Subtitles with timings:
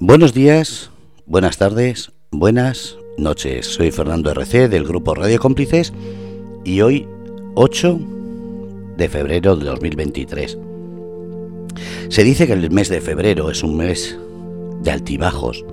[0.00, 0.90] Buenos días,
[1.24, 3.66] buenas tardes, buenas noches.
[3.66, 5.92] Soy Fernando RC del grupo Radio Cómplices
[6.64, 7.06] y hoy
[7.54, 8.00] 8
[8.96, 10.58] de febrero de 2023.
[12.08, 14.18] Se dice que el mes de febrero es un mes
[14.82, 15.64] de altibajos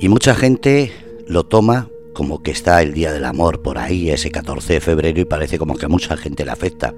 [0.00, 0.92] y mucha gente
[1.28, 5.20] lo toma como que está el Día del Amor por ahí, ese 14 de febrero,
[5.20, 6.94] y parece como que a mucha gente le afecta.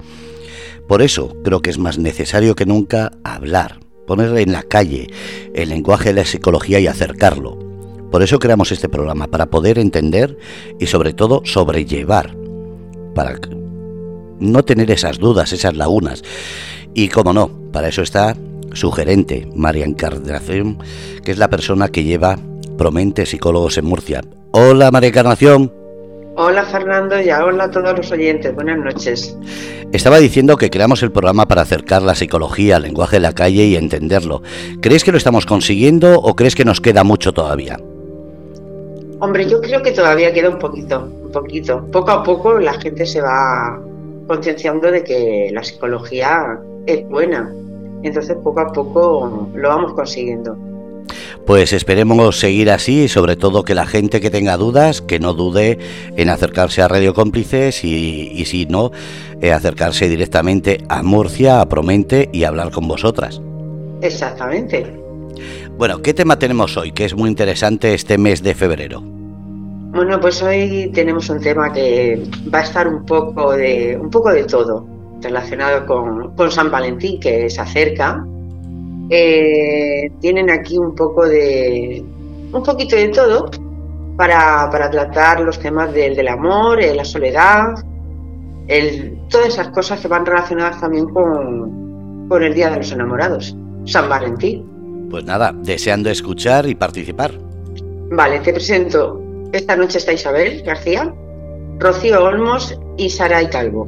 [0.87, 5.07] Por eso creo que es más necesario que nunca hablar, poner en la calle
[5.53, 7.59] el lenguaje de la psicología y acercarlo.
[8.09, 10.37] Por eso creamos este programa, para poder entender
[10.79, 12.35] y sobre todo sobrellevar,
[13.13, 13.37] para
[14.39, 16.23] no tener esas dudas, esas lagunas.
[16.93, 18.35] Y como no, para eso está
[18.73, 20.79] su gerente, María Encarnación,
[21.23, 22.39] que es la persona que lleva
[22.77, 24.23] Promente Psicólogos en Murcia.
[24.51, 25.76] Hola María Encarnación.
[26.39, 28.53] Hola Fernando y hola a todos los oyentes.
[28.53, 29.35] Buenas noches.
[29.91, 33.63] Estaba diciendo que creamos el programa para acercar la psicología al lenguaje de la calle
[33.63, 34.43] y entenderlo.
[34.79, 37.79] ¿Crees que lo estamos consiguiendo o crees que nos queda mucho todavía?
[39.19, 41.83] Hombre, yo creo que todavía queda un poquito, un poquito.
[41.91, 43.81] Poco a poco la gente se va
[44.27, 47.51] concienciando de que la psicología es buena.
[48.03, 50.55] Entonces poco a poco lo vamos consiguiendo.
[51.47, 55.33] Pues esperemos seguir así y sobre todo que la gente que tenga dudas, que no
[55.33, 55.79] dude
[56.17, 58.91] en acercarse a Radio Cómplices y, si no,
[59.39, 63.41] eh, acercarse directamente a Murcia, a Promente y hablar con vosotras.
[64.01, 64.93] Exactamente.
[65.77, 66.91] Bueno, ¿qué tema tenemos hoy?
[66.91, 69.01] Que es muy interesante este mes de febrero.
[69.01, 72.23] Bueno, pues hoy tenemos un tema que
[72.53, 74.85] va a estar un poco de, un poco de todo
[75.21, 78.21] relacionado con, con San Valentín, que se acerca
[79.09, 82.03] eh, tienen aquí un poco de,
[82.51, 83.49] un poquito de todo
[84.17, 87.75] para, tratar los temas del, amor, eh, la soledad,
[88.67, 93.55] el, todas esas cosas que van relacionadas también con, con el Día de los Enamorados,
[93.85, 95.07] San Valentín.
[95.09, 97.31] Pues nada, deseando escuchar y participar.
[98.11, 99.21] Vale, te presento.
[99.53, 101.13] Esta noche está Isabel García,
[101.79, 103.87] Rocío Olmos y Sara Calvo.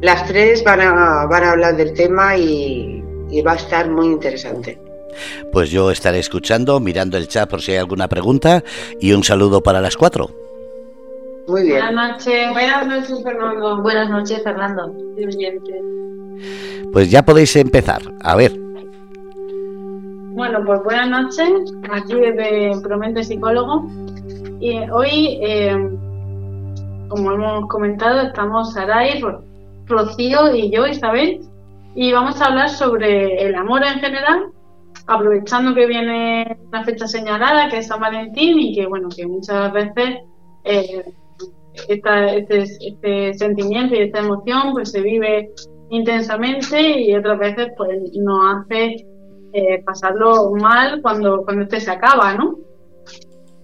[0.00, 3.01] Las tres van a, van a hablar del tema y,
[3.32, 4.78] y va a estar muy interesante.
[5.52, 8.62] Pues yo estaré escuchando, mirando el chat por si hay alguna pregunta
[9.00, 10.30] y un saludo para las cuatro.
[11.48, 11.80] Muy bien.
[11.80, 12.52] Buenas noches.
[12.52, 13.82] Buenas noches, Fernando.
[13.82, 14.94] Buenas noches, Fernando.
[16.92, 18.00] Pues ya podéis empezar.
[18.22, 18.52] A ver.
[20.34, 21.74] Bueno, pues buenas noches.
[21.90, 23.86] Aquí desde Promente Psicólogo.
[24.60, 25.76] Y hoy, eh,
[27.08, 29.20] como hemos comentado, estamos Saray,
[29.86, 31.40] Rocío y yo, Isabel,
[31.94, 34.50] y vamos a hablar sobre el amor en general,
[35.06, 39.72] aprovechando que viene una fecha señalada, que es San Valentín, y que bueno, que muchas
[39.72, 40.20] veces
[40.64, 41.04] eh,
[41.88, 45.50] este, este, sentimiento y esta emoción pues se vive
[45.90, 49.06] intensamente y otras veces pues nos hace
[49.52, 52.56] eh, pasarlo mal cuando, cuando este se acaba, ¿no?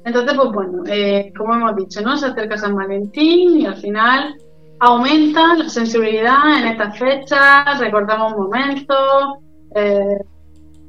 [0.04, 2.16] Entonces, pues bueno, eh, como hemos dicho, ¿no?
[2.16, 4.34] Se acerca San Valentín y al final
[4.80, 9.38] aumenta la sensibilidad en estas fechas, recordamos momentos,
[9.74, 10.18] eh,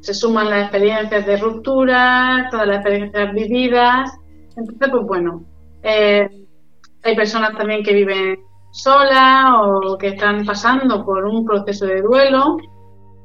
[0.02, 4.12] se suman las experiencias de ruptura, todas las experiencias vividas.
[4.56, 5.44] Entonces, pues bueno,
[5.84, 6.30] eh,
[7.04, 8.40] hay personas también que viven
[8.72, 12.58] solas o que están pasando por un proceso de duelo.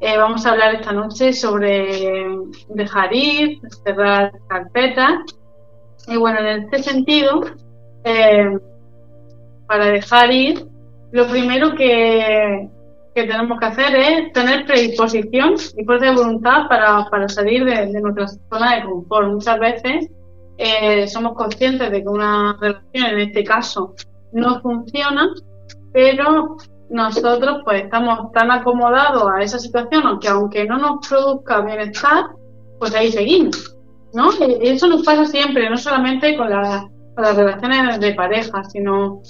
[0.00, 2.28] Eh, vamos a hablar esta noche sobre
[2.68, 5.20] dejar ir, cerrar carpetas.
[6.08, 7.42] Y bueno, en este sentido,
[9.66, 10.66] para dejar ir,
[11.12, 12.68] lo primero que,
[13.14, 18.76] tenemos que hacer es tener predisposición y fuerza de voluntad para, salir de, nuestra zona
[18.76, 19.28] de confort.
[19.28, 20.10] Muchas veces
[20.58, 23.94] eh, somos conscientes de que una relación, en este caso,
[24.32, 25.28] no funciona,
[25.92, 26.56] pero
[26.90, 32.24] nosotros pues estamos tan acomodados a esa situación que aunque no nos produzca bienestar,
[32.78, 33.76] pues ahí seguimos.
[34.14, 34.30] ¿no?
[34.32, 39.22] Y eso nos pasa siempre, no solamente con, con las relaciones de pareja, sino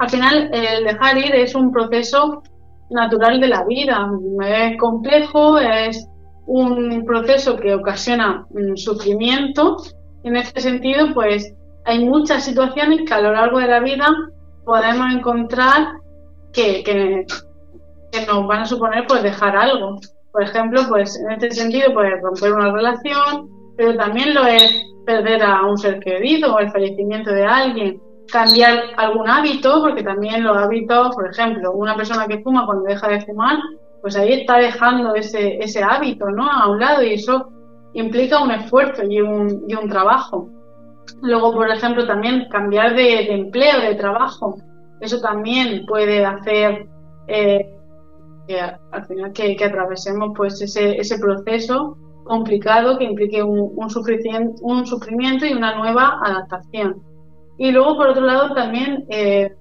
[0.00, 2.42] al final el dejar ir es un proceso
[2.88, 4.10] natural de la vida.
[4.46, 6.08] Es complejo, es
[6.46, 9.76] un proceso que ocasiona mm, sufrimiento.
[10.24, 11.54] En este sentido, pues
[11.84, 14.06] hay muchas situaciones que a lo largo de la vida
[14.64, 15.88] podemos encontrar
[16.54, 17.26] que, que,
[18.26, 20.00] nos van a suponer pues dejar algo.
[20.32, 25.42] Por ejemplo, pues en este sentido, pues romper una relación, pero también lo es perder
[25.42, 28.00] a un ser querido o el fallecimiento de alguien
[28.30, 33.08] cambiar algún hábito, porque también los hábitos, por ejemplo, una persona que fuma cuando deja
[33.08, 33.58] de fumar,
[34.00, 36.50] pues ahí está dejando ese, ese hábito ¿no?
[36.50, 37.50] a un lado y eso
[37.92, 40.48] implica un esfuerzo y un, y un trabajo.
[41.22, 44.56] Luego, por ejemplo, también cambiar de, empleo, de trabajo,
[45.00, 46.86] eso también puede hacer
[47.26, 47.68] eh,
[48.46, 54.62] que al final que, atravesemos pues ese, ese proceso complicado que implique un, un, sufrimiento,
[54.62, 57.02] un sufrimiento y una nueva adaptación.
[57.60, 59.54] Y luego, por otro lado, también eh,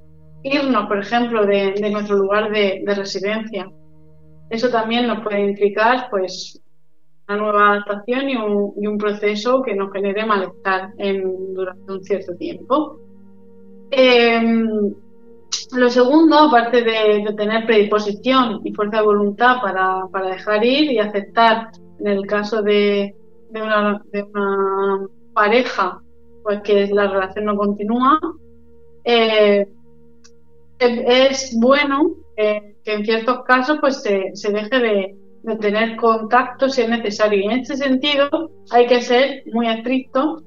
[0.43, 3.69] irnos, por ejemplo, de, nuestro lugar de, residencia.
[4.49, 6.61] Eso también nos puede implicar, pues,
[7.27, 8.37] una nueva adaptación y
[8.87, 13.01] un, proceso que nos genere malestar durante un cierto tiempo.
[13.91, 14.93] Em,
[15.73, 20.99] lo segundo, aparte de, tener predisposición y fuerza de voluntad para, para, dejar ir y
[20.99, 23.13] aceptar en el caso de,
[23.49, 24.01] de una
[25.33, 26.01] pareja
[26.49, 28.19] pues que la relación no continúa,
[29.03, 29.67] eh,
[30.79, 35.15] es bueno que en ciertos casos pues se, se deje de,
[35.61, 37.39] tener contacto si es necesario.
[37.39, 40.41] Y en este sentido hay que ser muy estricto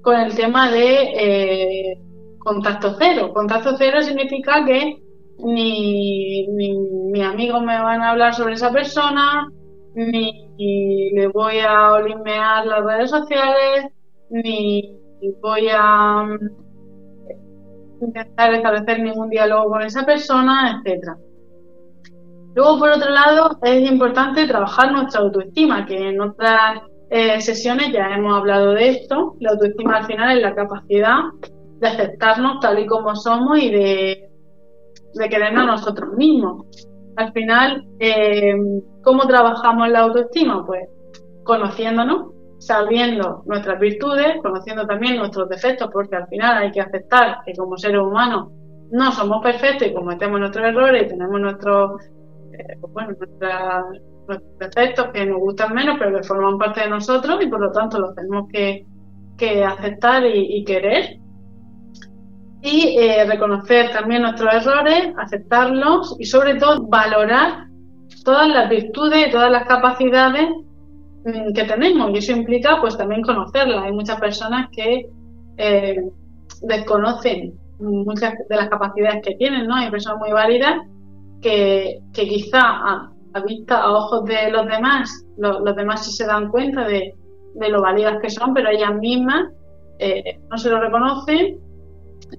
[0.00, 1.98] con el tema de eh,
[2.38, 3.30] contacto cero.
[3.34, 4.96] Contacto cero significa que
[5.40, 6.78] ni, ni
[7.12, 9.46] mis amigos me van a hablar sobre esa persona,
[9.94, 13.92] ni le voy a olimmear las redes sociales,
[14.30, 15.03] ni
[15.40, 16.26] voy a
[18.00, 21.16] intentar establecer ningún diálogo con esa persona, etcétera.
[22.54, 28.14] Luego, por otro lado, es importante trabajar nuestra autoestima, que en otras eh, sesiones ya
[28.14, 29.34] hemos hablado de esto.
[29.40, 31.18] La autoestima al final es la capacidad
[31.80, 34.30] de aceptarnos tal y como somos y de,
[35.28, 36.66] querernos nosotros mismos.
[37.16, 38.54] Al final, eh,
[39.02, 40.64] ¿cómo trabajamos la autoestima?
[40.64, 40.88] Pues
[41.44, 42.32] conociéndonos,
[42.66, 47.76] sabiendo nuestras virtudes, conociendo también nuestros defectos, porque al final hay que aceptar que como
[47.76, 48.48] seres humanos
[48.90, 52.02] no somos perfectos y cometemos nuestros errores y tenemos nuestros,
[52.52, 53.12] eh, pues bueno,
[54.28, 57.70] nuestros defectos que nos gustan menos, pero que forman parte de nosotros y por lo
[57.70, 58.86] tanto los tenemos que,
[59.64, 61.18] aceptar y, querer.
[62.62, 67.66] Y eh, reconocer también nuestros errores, aceptarlos y sobre todo valorar
[68.24, 70.48] todas las virtudes y todas las capacidades
[71.24, 73.84] que tenemos y eso implica pues también conocerla.
[73.84, 75.08] Hay muchas personas que
[75.56, 75.96] eh,
[76.62, 79.76] desconocen muchas de las capacidades que tienen, ¿no?
[79.76, 80.82] Hay personas muy válidas
[81.40, 83.10] que, que quizá a,
[83.46, 87.14] vista, a ojos de los demás, los demás sí se dan cuenta de,
[87.54, 89.50] de lo válidas que son, pero ellas mismas
[89.98, 91.58] eh, no se lo reconocen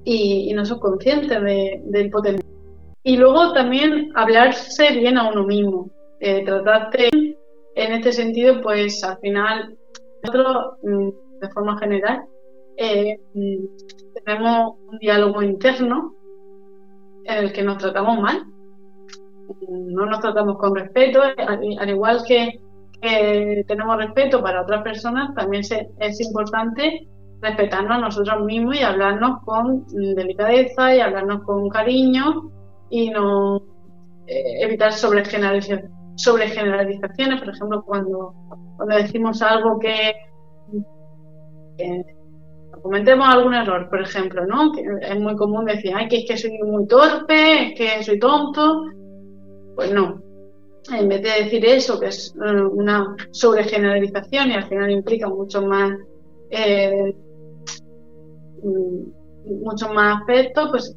[0.04, 2.46] y, no son conscientes de, del potencial.
[3.04, 5.90] Y luego también hablarse bien a uno mismo,
[6.20, 7.10] eh, tratarte
[7.76, 9.78] en este sentido, pues al final,
[10.24, 11.10] nosotros, mm,
[11.42, 12.24] de forma general,
[12.78, 13.66] eh, mm,
[14.26, 16.16] tenemos un diálogo interno
[17.26, 18.46] en el que nos tratamos mal,
[19.68, 22.60] no nos tratamos con respeto, al, igual que,
[23.68, 25.62] tenemos respeto para otras personas, también
[26.00, 27.08] es importante
[27.40, 29.86] respetarnos a nosotros mismos y hablarnos con
[30.16, 32.50] delicadeza y hablarnos con cariño
[32.90, 33.58] y no
[34.26, 38.34] eh, evitar sobregeneralización sobre generalizaciones, por ejemplo, cuando,
[38.78, 40.14] cuando decimos algo que,
[42.82, 44.72] cometemos algún error, por ejemplo, ¿no?
[44.72, 48.20] Que es muy común decir, ay, que es que soy muy torpe, es que soy
[48.20, 48.84] tonto.
[49.76, 50.22] Pues no.
[50.94, 55.64] En vez de decir eso, que es eh, una sobregeneralización y al final implica mucho
[55.64, 55.98] más
[56.52, 57.16] eh,
[58.62, 60.96] mm, mucho más aspectos, pues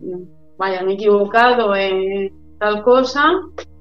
[0.58, 3.30] vaya, me he equivocado en tal cosa,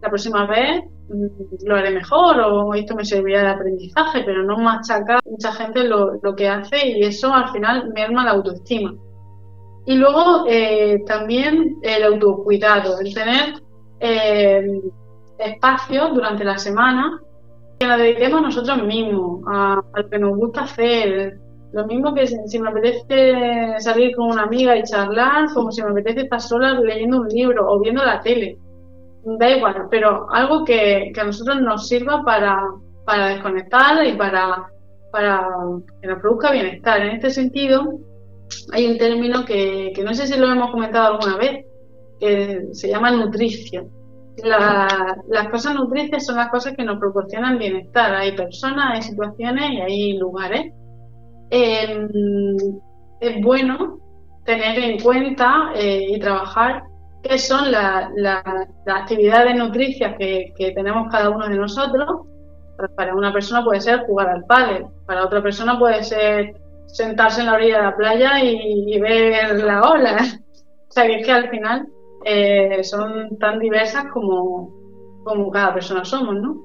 [0.01, 5.19] la próxima vez lo haré mejor o esto me servirá de aprendizaje, pero no machaca
[5.25, 8.93] mucha gente lo, que hace y eso al final merma la autoestima.
[9.85, 13.61] Y luego eh, también el autocuidado, el tener
[13.99, 14.81] eh,
[15.37, 17.21] espacio durante la semana
[17.79, 21.39] que nos dediquemos nosotros mismos, a, lo que nos gusta hacer.
[21.73, 25.91] Lo mismo que si, me apetece salir con una amiga y charlar, como si me
[25.91, 28.57] apetece estar sola leyendo un libro o viendo la tele
[29.35, 32.61] da igual, pero algo que, a nosotros nos sirva para,
[33.05, 34.69] para desconectar y para,
[35.11, 35.47] para
[36.01, 37.01] que nos produzca bienestar.
[37.01, 37.99] En este sentido,
[38.71, 41.65] hay un término que, no sé si lo hemos comentado alguna vez,
[42.19, 43.89] que se llama nutrición.
[44.43, 48.15] las cosas nutricias son las cosas que nos proporcionan bienestar.
[48.15, 50.71] Hay personas, hay situaciones y hay lugares.
[51.49, 52.07] Em,
[53.19, 53.99] es bueno
[54.45, 56.83] tener en cuenta eh, y trabajar
[57.27, 58.43] qué son las
[58.85, 62.27] actividades nutricias que, tenemos cada uno de nosotros.
[62.95, 66.55] Para una persona puede ser jugar al pádel, para otra persona puede ser
[66.85, 70.17] sentarse en la orilla de la playa y, ver la ola.
[70.89, 71.85] O sea, que es que al final
[72.23, 74.73] eh, son tan diversas como,
[75.23, 76.55] como cada persona somos, ¿no?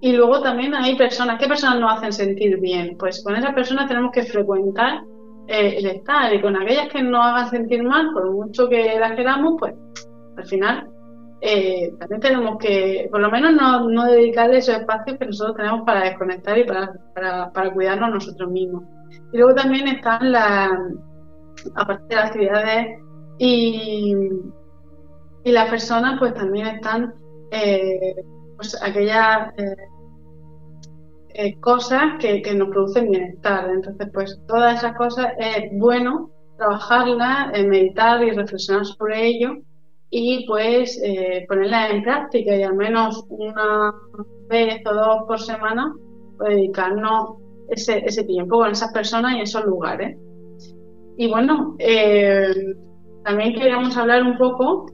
[0.00, 2.96] Y luego también hay personas, ¿qué personas nos hacen sentir bien?
[2.96, 5.02] Pues con esas personas tenemos que frecuentar
[5.48, 9.12] eh, el estar y con aquellas que nos hagan sentir mal, por mucho que las
[9.12, 9.74] queramos, pues
[10.36, 10.90] al final
[11.40, 15.82] eh, también tenemos que, por lo menos, no, no dedicarle esos espacios que nosotros tenemos
[15.84, 16.92] para desconectar y para,
[17.52, 18.84] para, cuidarnos nosotros mismos.
[19.32, 20.70] Y luego también están las,
[21.74, 23.00] aparte de las actividades
[23.38, 24.14] y,
[25.44, 27.14] y las personas, pues también están
[27.50, 28.14] eh,
[28.56, 29.52] pues aquellas
[31.36, 33.68] eh, cosas que, que, nos producen bienestar.
[33.70, 39.58] Entonces, pues todas esas cosas es bueno trabajarlas, meditar y reflexionar sobre ello
[40.10, 43.92] y pues eh, ponerla en práctica y al menos una
[44.48, 45.94] vez o dos por semana
[46.38, 47.36] pues, dedicarnos
[47.68, 50.16] ese, ese tiempo con esas personas y esos lugares.
[51.18, 52.54] Y bueno, eh,
[53.24, 54.86] también queríamos hablar un poco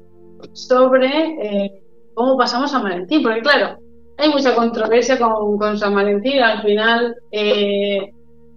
[0.52, 1.82] sobre eh,
[2.14, 3.78] cómo pasamos a Valentín, porque claro,
[4.22, 7.16] hay mucha controversia con, con San Valentín, al final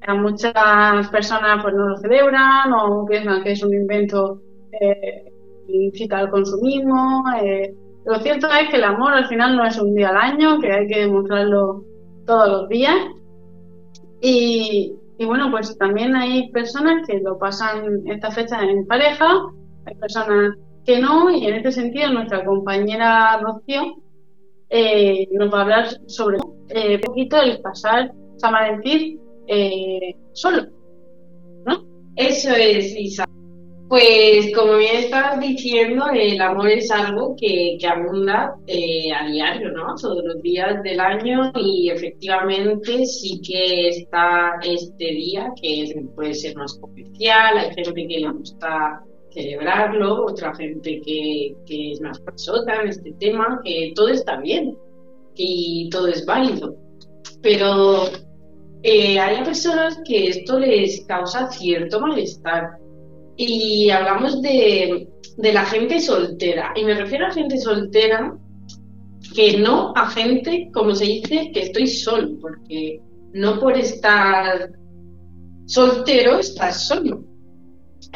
[0.07, 4.39] a muchas personas pues no lo celebran o piensan que es un invento
[5.67, 7.23] incita al consumismo.
[7.41, 7.73] Eh,
[8.05, 10.71] lo cierto es que el amor al final no es un día al año, que
[10.71, 11.83] hay que demostrarlo
[12.25, 12.95] todos los días.
[14.21, 19.27] Y, bueno, pues también hay personas que lo pasan esta fecha en pareja,
[19.85, 20.55] hay personas
[20.85, 23.95] que no, y en este sentido nuestra compañera Rocío
[24.75, 26.37] eh, nos va a hablar sobre
[26.69, 30.63] eh, un poquito el pasar San Valentín eh, solo.
[31.65, 31.85] ¿no?
[32.17, 33.25] Eso es, Isa.
[33.87, 39.71] Pues como bien estabas diciendo, el amor es algo que, que abunda eh, a diario,
[39.71, 39.95] ¿no?
[39.95, 46.57] Todos los días del año y efectivamente sí que está este día que puede ser
[46.57, 49.03] más comercial, hay gente que le gusta
[49.35, 54.77] celebrarlo, otra gente que, que es más pasota en este tema, que todo está bien
[55.35, 56.75] y todo es válido.
[57.41, 58.05] Pero
[58.81, 62.77] eh, hay personas que esto les causa cierto malestar
[63.35, 66.71] y hablamos de, la gente soltera.
[66.75, 68.37] Y me refiero a gente soltera
[69.35, 73.01] que no a gente, como se dice, que estoy solo, porque
[73.33, 74.71] no por estar
[75.65, 77.34] soltero estás solo.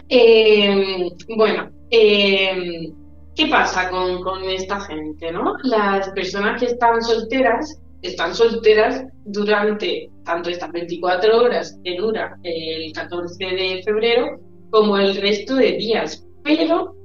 [0.07, 2.91] Eh, bueno, eh,
[3.35, 5.31] ¿qué pasa con, esta gente?
[5.31, 5.55] ¿no?
[5.63, 12.93] Las personas que están solteras están solteras durante tanto estas 24 horas que dura el
[12.93, 14.39] 14 de febrero
[14.69, 16.25] como el resto de días.
[16.43, 16.95] Pero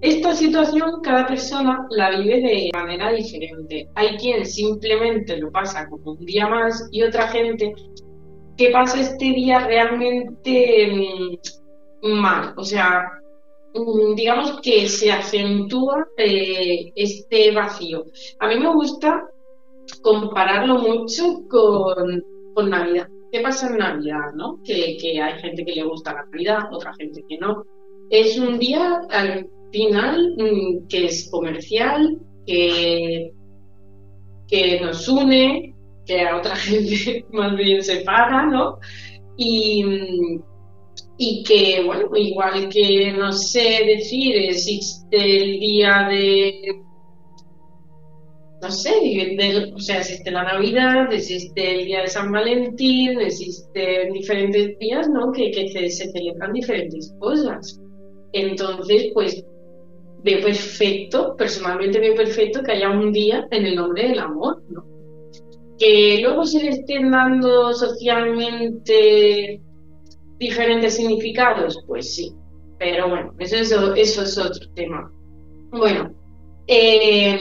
[0.00, 3.88] esta situación cada persona la vive de manera diferente.
[3.96, 7.74] Hay quien simplemente lo pasa como un día más y otra gente
[8.56, 11.67] que pasa este día realmente mm,
[12.02, 12.54] mal.
[12.56, 13.10] O sea,
[13.74, 18.04] mm, digamos que se acentúa eh, este vacío.
[18.40, 19.28] A mí me gusta
[20.02, 22.24] compararlo mucho con,
[22.54, 23.08] con Navidad.
[23.32, 24.32] ¿Qué pasa en Navidad?
[24.34, 24.60] ¿no?
[24.64, 27.64] Que, que, hay gente que le gusta la Navidad, otra gente que no.
[28.10, 33.32] Es un día al final mm, que es comercial, que,
[34.48, 35.74] que nos une,
[36.06, 38.78] que a otra gente más bien separa, ¿no?
[39.36, 40.42] Y, mm,
[41.20, 46.82] y que, bueno, igual que no sé decir, existe el día de
[48.60, 48.90] no sé,
[49.74, 55.30] o sea, existe la Navidad, existe el día de San Valentín, existen diferentes días, ¿no?
[55.32, 57.80] Que, que se, celebran diferentes cosas.
[58.32, 59.44] Entonces, pues,
[60.24, 64.84] veo perfecto, personalmente veo perfecto que haya un día en el nombre del amor, ¿no?
[65.78, 69.60] Que luego se le estén dando socialmente
[70.38, 72.34] diferentes significados, pues sí.
[72.78, 75.10] Pero bueno, eso es, eso es otro tema.
[75.70, 76.14] Bueno,
[76.66, 77.38] eh,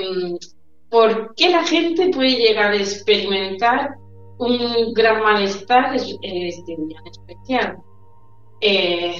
[0.89, 3.95] ¿Por qué la gente puede llegar a experimentar
[4.39, 7.77] un gran malestar en este día especial?
[8.61, 9.15] Eh,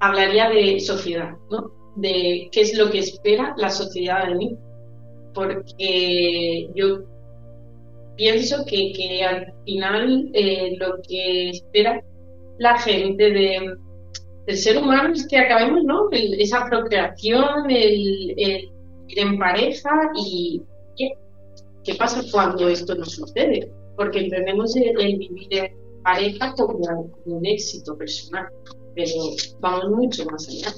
[0.00, 1.72] hablaría de sociedad, ¿no?
[1.96, 4.56] De qué es lo que espera la sociedad de mí.
[5.32, 6.98] Porque yo
[8.16, 12.02] pienso que, que al final eh, lo que espera
[12.58, 13.76] la gente de,
[14.46, 16.08] del ser humano es que acabemos, ¿no?
[16.10, 18.70] esa procreación, el, el
[19.08, 20.62] ir en pareja y
[21.88, 23.72] ¿Qué pasa cuando esto no sucede?
[23.96, 28.46] Porque entendemos el, vivir en pareja como, un éxito personal,
[28.94, 29.10] pero
[29.60, 30.74] vamos mucho más allá.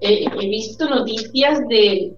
[0.00, 2.12] he visto noticias de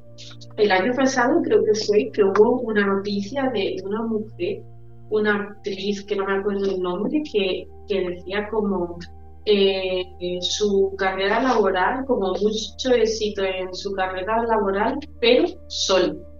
[0.56, 4.62] el año pasado, creo que fue, que hubo una noticia de una mujer,
[5.10, 8.98] una actriz que no me acuerdo el nombre, que, que decía como
[9.44, 10.04] eh,
[10.40, 16.30] su carrera laboral, como mucho éxito en su carrera laboral, pero solo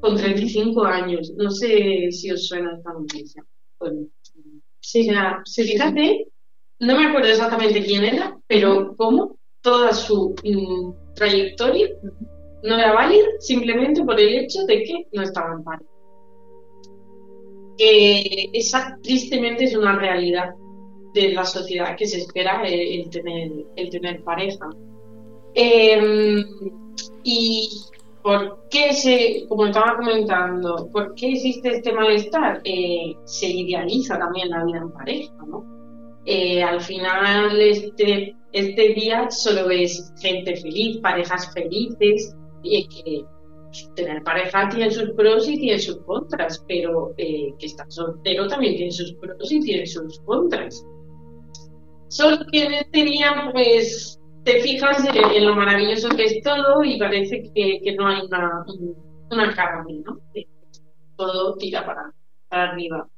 [0.00, 1.32] con 35 años.
[1.36, 3.44] No sé si os suena esta noticia.
[3.78, 4.06] Bueno,
[4.80, 5.08] sí,
[5.54, 6.28] fíjate,
[6.80, 11.88] no me acuerdo exactamente quién era, pero cómo toda su mm, trayectoria
[12.62, 15.95] no era válida simplemente por el hecho de que no estaba en pareja.
[17.78, 20.54] Que esa tristemente es una realidad
[21.14, 24.68] de la sociedad que se espera el, tener, el tener pareja.
[25.54, 26.44] Em,
[27.24, 27.68] y
[28.22, 32.60] por qué se, como estaba comentando, por qué existe este malestar?
[32.64, 35.64] Eh, se idealiza también la vida en pareja, ¿no?
[36.26, 43.24] Eh, al final este, este día solo ves gente feliz, parejas felices, que
[43.94, 48.76] tener pareja tiene sus pros y tiene sus contras, pero eh, que estar soltero también
[48.76, 50.84] tiene sus pros y tiene sus contras.
[52.08, 56.98] Solo que en este día, pues, te fijas en, lo maravilloso que es todo y
[56.98, 58.64] parece que, no hay una,
[59.30, 60.20] una cara, ¿no?
[61.16, 62.12] Todo tira para,
[62.50, 63.08] arriba.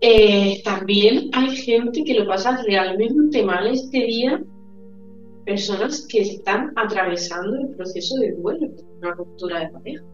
[0.00, 4.42] Eh, también hay gente que lo pasa realmente mal este día
[5.44, 8.68] personas que están atravesando el proceso de duelo,
[8.98, 10.04] una ruptura de pareja.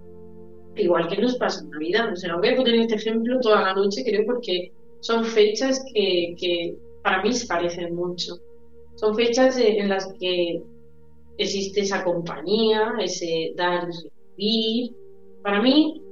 [0.76, 2.12] Igual que nos pasa en Navidad.
[2.12, 6.76] O sea, voy a poner este ejemplo toda la noche, creo, porque son fechas que,
[7.02, 8.38] para mí se parecen mucho.
[8.94, 10.62] Son fechas en las que
[11.36, 13.88] existe esa compañía, ese dar
[14.36, 14.96] y recibir.
[15.42, 16.02] Para mí,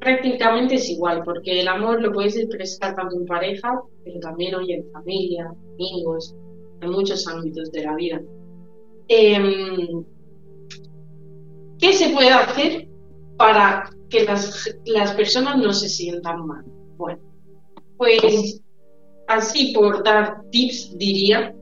[0.00, 4.72] prácticamente es igual, porque el amor lo puedes expresar tanto en pareja, pero también hoy
[4.72, 6.34] en familia, amigos,
[6.80, 8.22] en muchos ámbitos de la vida.
[9.08, 10.04] Em,
[11.78, 12.88] ¿Qué se puede hacer
[13.36, 16.64] para que las, las personas no se sientan mal?
[16.96, 17.20] Bueno,
[17.96, 18.62] pues
[19.28, 21.54] así por dar tips diría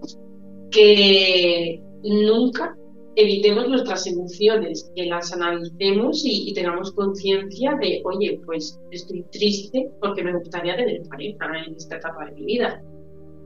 [0.71, 2.77] que nunca
[3.17, 9.91] evitemos nuestras emociones, que las analicemos y, y tengamos conciencia de, oye, pues estoy triste
[10.01, 12.83] porque me gustaría tener pareja en esta etapa de mi vida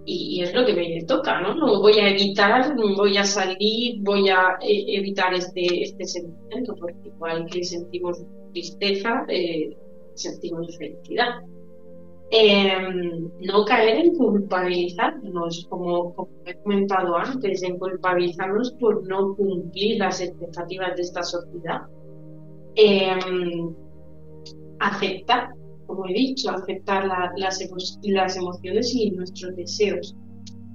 [0.07, 1.55] y, es lo que me toca, ¿no?
[1.55, 7.09] No voy a evitar, voy a salir, voy a eh, evitar este, este sentimiento, porque
[7.09, 8.23] igual que sentimos
[8.53, 9.77] tristeza, eh,
[10.15, 11.41] sentimos felicidad.
[12.31, 19.99] Em, no caer en culpabilizarnos, como, como, he comentado antes, en culpabilizarnos por no cumplir
[19.99, 21.83] las expectativas de esta sociedad.
[22.77, 23.75] Em,
[24.79, 25.51] aceptar
[25.87, 27.61] como he dicho, aceptar las,
[28.03, 30.15] las emociones y nuestros deseos.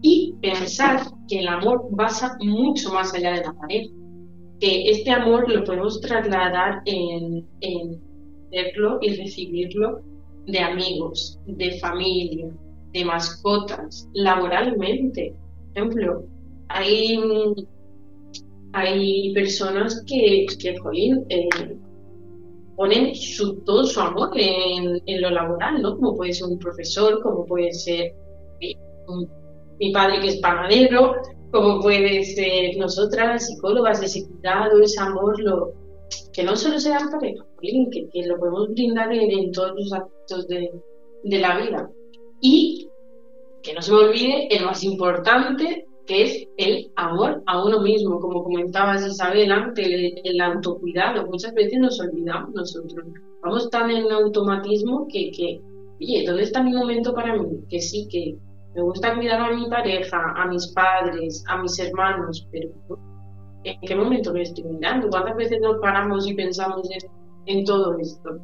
[0.02, 3.94] Y pensar que el amor pasa mucho más allá de la pareja.
[4.60, 8.02] Que este amor lo podemos trasladar en, en
[8.52, 10.02] verlo y recibirlo
[10.48, 12.50] de amigos, de familia,
[12.94, 15.36] de mascotas, laboralmente.
[15.74, 16.24] Por ejemplo,
[16.70, 17.20] hay,
[18.74, 21.48] hay personas que, que jolín, eh,
[22.82, 25.96] ponen su, todo su amor en, lo laboral, ¿no?
[25.98, 28.16] Como puede ser un profesor, como puede ser
[28.60, 31.14] mi, padre que es panadero,
[31.52, 35.74] como puede ser nosotras, psicólogas, ese cuidado, ese amor, lo,
[36.34, 40.72] que no solo sea pareja, que, que lo podemos brindar en, todos los aspectos de,
[41.24, 41.92] de la vida.
[42.42, 42.90] Y
[43.62, 48.20] que no se me olvide el más importante, que es el amor a uno mismo,
[48.20, 49.88] como comentabas Isabel antes,
[50.24, 51.28] el, autocuidado.
[51.28, 53.06] Muchas veces nos olvidamos nosotros.
[53.44, 55.62] Vamos tan en automatismo que, que,
[56.00, 57.48] oye, ¿dónde está mi momento para mí?
[57.70, 58.38] Que sí, que
[58.76, 62.70] me gusta cuidar a mi pareja, a mis padres, a mis hermanos, pero
[63.64, 65.10] ¿en qué momento me estoy mirando?
[65.10, 66.90] ¿Cuántas veces nos paramos y pensamos
[67.46, 68.38] en, todo esto?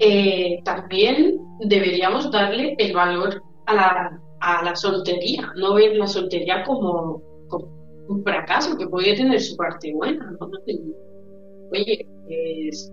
[0.00, 6.64] Eh, también deberíamos darle el valor a la a la soltería, no ver la soltería
[6.64, 7.22] como,
[8.08, 10.50] un fracaso que puede tener su parte buena, ¿no?
[11.72, 12.92] Oye, es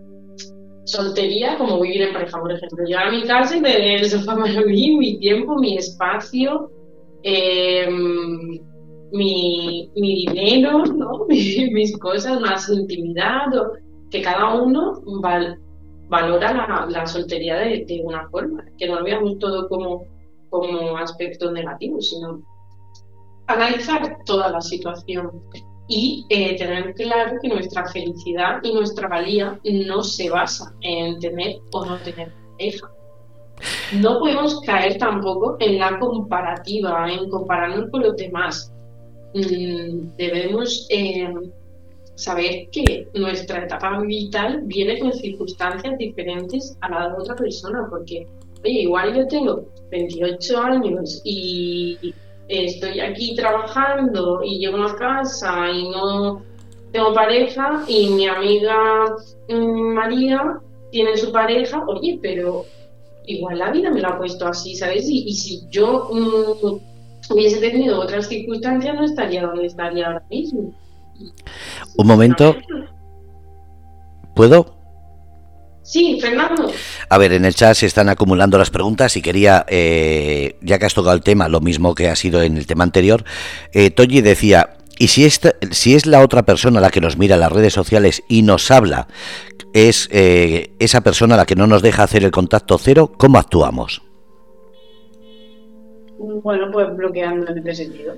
[0.84, 2.86] soltería como vivir en pareja, por ejemplo.
[2.86, 6.72] Llegar a mi casa y tener el sofá para mí, mi tiempo, mi espacio,
[7.24, 8.60] em,
[9.12, 11.26] mi, dinero, ¿no?
[11.28, 13.48] mis cosas, más intimidad,
[14.12, 15.02] que cada uno
[16.10, 20.06] valora la, soltería de, de, una forma, que no lo veamos todo como
[20.50, 22.42] como aspecto negativo, sino
[23.48, 25.42] analizar toda la situación
[25.88, 31.58] y eh, tener claro que nuestra felicidad y nuestra valía no se basa en tener
[31.72, 32.92] o no tener pareja.
[33.94, 38.72] No podemos caer tampoco en la comparativa, en compararnos con los demás.
[39.34, 41.34] Mm, debemos eh,
[42.16, 48.28] saber que nuestra etapa vital viene con circunstancias diferentes a la de otra persona, porque
[48.64, 52.14] oye, igual yo tengo 28 años y
[52.48, 56.42] estoy aquí trabajando y llego a casa y no
[56.92, 59.16] tengo pareja y mi amiga
[59.50, 60.60] mm, María
[60.92, 62.66] tiene su pareja, oye, pero
[63.26, 65.08] igual la vida me lo ha puesto así, ¿sabes?
[65.10, 70.74] Y, si yo mm, hubiese tenido otras circunstancias no estaría donde estaría ahora mismo.
[71.98, 72.56] Un momento.
[74.34, 74.77] ¿Puedo?
[75.88, 76.70] Sí, Fernando.
[77.08, 80.86] A ver, en el chat se están acumulando las preguntas y quería, eh, ya que
[80.86, 83.24] has tocado el tema, lo mismo que ha sido en el tema anterior,
[83.72, 87.36] eh, Toji decía, ¿y si, esta, si es la otra persona la que nos mira
[87.36, 89.08] en las redes sociales y nos habla,
[89.72, 94.02] es eh, esa persona la que no nos deja hacer el contacto cero, ¿cómo actuamos?
[96.18, 98.18] Bueno, pues bloqueando en ese sentido.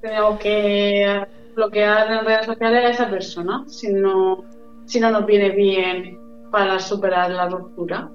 [0.00, 4.44] Tenemos que bloquear en redes sociales a esa persona si no,
[4.86, 6.18] si no nos viene bien
[6.50, 8.08] para superar la ruptura.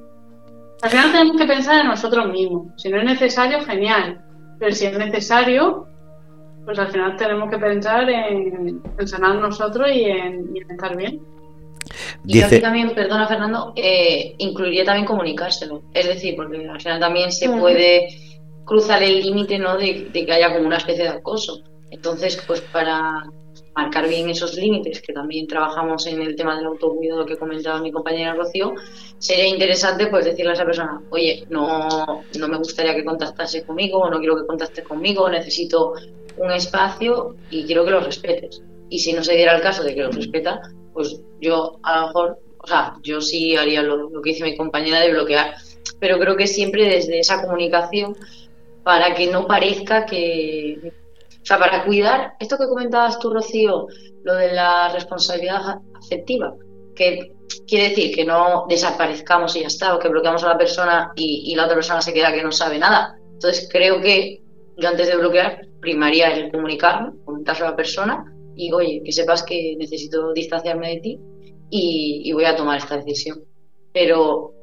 [0.82, 2.68] Al final tenemos que pensar en nosotros mismos.
[2.78, 4.22] Si no es necesario, genial.
[4.60, 5.88] Pero si es necesario,
[6.66, 11.22] pues al final tenemos que pensar en, sanar nosotros y en, estar bien.
[12.26, 15.82] Y aquí también, perdona Fernando, eh, incluiría también comunicárselo.
[15.94, 18.10] Es decir, porque al final también se puede
[18.66, 19.78] cruzar el límite ¿no?
[19.78, 21.64] de, que haya como una especie de acoso.
[21.90, 23.24] Entonces, pues para
[23.76, 27.92] marcar bien esos límites, que también trabajamos en el tema del autocuidado que comentaba mi
[27.92, 28.74] compañera Rocío,
[29.18, 34.00] sería interesante pues decirle a esa persona, oye, no, no me gustaría que contactase conmigo,
[34.00, 35.94] o no quiero que contactes conmigo, necesito
[36.38, 38.62] un espacio y quiero que lo respetes.
[38.90, 40.62] Y si no se diera el caso de que lo respeta,
[40.94, 44.58] pues yo a lo mejor, o sea, yo sí haría lo, lo que hice mi
[44.58, 45.56] compañera de bloquear,
[46.00, 48.16] pero creo que siempre desde esa comunicación
[48.84, 50.92] para que no parezca que
[51.50, 53.88] sea, para cuidar, esto que comentabas tú, Rocío,
[54.24, 56.54] lo de la responsabilidad afectiva,
[56.96, 57.34] que
[57.68, 61.56] quiere decir que no desaparezcamos y ya está, o que bloqueamos a la persona y,
[61.56, 63.16] la otra persona se queda que no sabe nada.
[63.34, 64.42] Entonces, creo que
[64.78, 69.44] yo antes de bloquear, primaría el comunicarme, comentarse a la persona y, oye, que sepas
[69.44, 71.20] que necesito distanciarme de ti
[71.72, 73.44] y, voy a tomar esta decisión.
[73.92, 74.54] Pero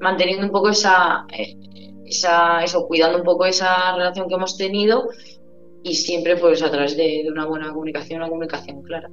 [0.00, 1.56] manteniendo un poco esa, eh,
[2.04, 5.08] esa, eso, cuidando un poco esa relación que hemos tenido
[5.84, 9.08] y siempre pues a través de, una buena comunicación, una comunicación clara.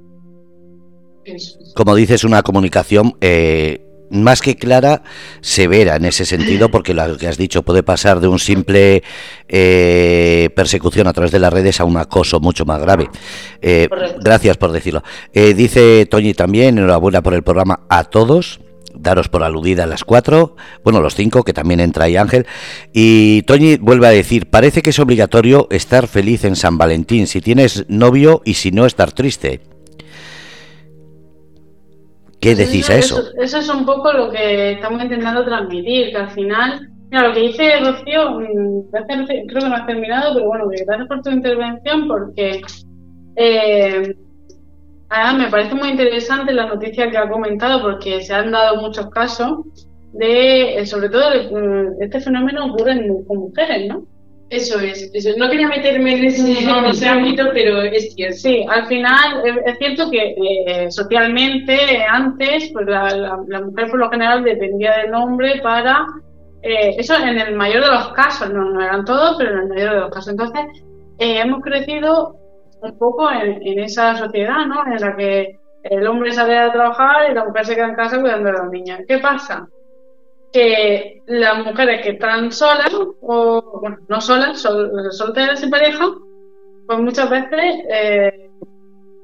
[1.76, 5.02] Como dices, una comunicación eh, más que clara,
[5.42, 9.02] severa en ese sentido, porque lo que has dicho puede pasar de un simple
[9.48, 13.08] eh, persecución a través de las redes a un acoso mucho más grave.
[13.60, 13.88] Eh,
[14.20, 15.02] gracias por decirlo.
[15.32, 18.60] dice Toñi también, enhorabuena por el programa a todos
[18.94, 22.46] daros por aludida a las cuatro, bueno, los cinco, que también entra ahí Ángel.
[22.92, 27.40] Y Toñi vuelve a decir, parece que es obligatorio estar feliz en San Valentín, si
[27.40, 29.60] tienes novio y si no estar triste.
[32.40, 33.22] ¿Qué decís a eso?
[33.40, 33.58] eso?
[33.58, 37.78] es un poco lo que estamos intentando transmitir, que al final, mira, lo que dice
[37.78, 38.90] Rocío, mm,
[39.46, 42.60] creo que no has terminado, pero bueno, gracias por tu intervención porque...
[43.36, 44.14] Eh,
[45.12, 49.10] Además, me parece muy interesante la noticia que ha comentado porque se han dado muchos
[49.10, 49.58] casos
[50.14, 52.96] de, eh, sobre todo, mm, este fenómeno ocurre
[53.26, 54.06] con mujeres, ¿no?
[54.48, 55.30] Eso es, eso.
[55.36, 58.36] No quería meterme en ese, ámbito, pero es cierto.
[58.36, 60.34] Sí, al final es cierto que
[60.66, 66.06] eh, socialmente antes, pues la, mujer por lo general dependía del hombre para
[66.62, 69.68] eh, eso en el mayor de los casos, no, no eran todos, pero en el
[69.68, 70.32] mayor de los casos.
[70.32, 70.62] Entonces,
[71.18, 72.41] hemos crecido
[72.82, 74.84] un poco en, esa sociedad, ¿no?
[74.86, 78.20] En la que el hombre sale a trabajar y la mujer se queda en casa
[78.20, 79.00] cuidando a los niños.
[79.06, 79.68] ¿Qué pasa?
[80.52, 82.92] Que las mujeres que están solas,
[83.22, 86.04] o bueno, no solas, solteras sin pareja,
[86.86, 88.50] pues muchas veces eh,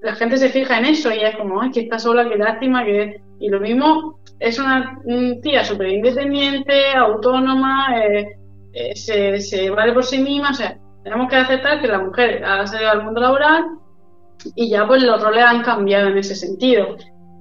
[0.03, 2.85] la gente se fija en eso y es como, ay, que está sola, qué lástima,
[2.85, 3.21] que...
[3.41, 5.01] Y lo mismo, es una
[5.43, 8.37] tía súper independiente, autónoma, eh,
[8.73, 10.77] eh, se, se vale por sí misma, o sea,
[11.09, 13.65] tenemos que aceptar que la mujer ha salido al mundo laboral
[14.55, 16.97] y ya pues los roles han cambiado en ese sentido.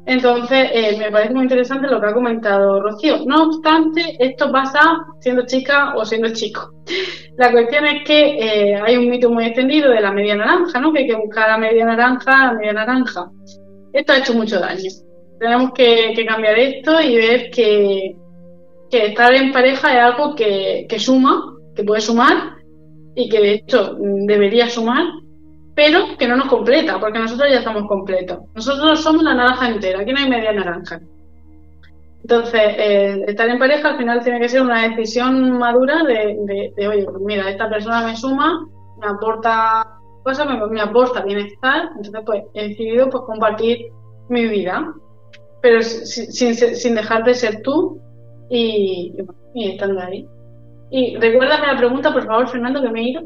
[0.05, 3.25] Entonces, eh, me parece muy interesante lo que ha comentado Rocío.
[3.25, 4.79] No obstante, esto pasa
[5.19, 6.71] siendo chica o siendo chico.
[7.37, 10.93] La cuestión es que eh, hay un mito muy extendido de la media naranja, ¿no?
[10.93, 13.29] Que hay que buscar la media naranja, la media naranja.
[13.91, 14.89] Esto ha hecho mucho daño.
[15.41, 18.15] Tenemos que, cambiar esto y ver que,
[18.89, 22.56] estar en pareja es algo que, que suma, que puede sumar
[23.17, 25.03] y que de hecho debería sumar,
[25.73, 28.41] pero que no nos completa, porque nosotros ya estamos completos.
[28.53, 31.01] Nosotros somos la naranja entera, aquí no hay media naranja.
[32.21, 37.05] Entonces, eh, estar en pareja al final tiene que ser una decisión madura de, oye,
[37.05, 38.67] pues mira, esta persona me suma,
[38.99, 43.87] me aporta cosas, me, aporta bienestar, entonces pues he decidido pues compartir
[44.29, 44.93] mi vida,
[45.61, 47.99] pero sin, sin, dejar de ser tú
[48.51, 49.15] y,
[49.55, 50.27] y estando ahí.
[50.89, 53.21] Y recuérdame la pregunta, por favor, Fernando, que me he ido.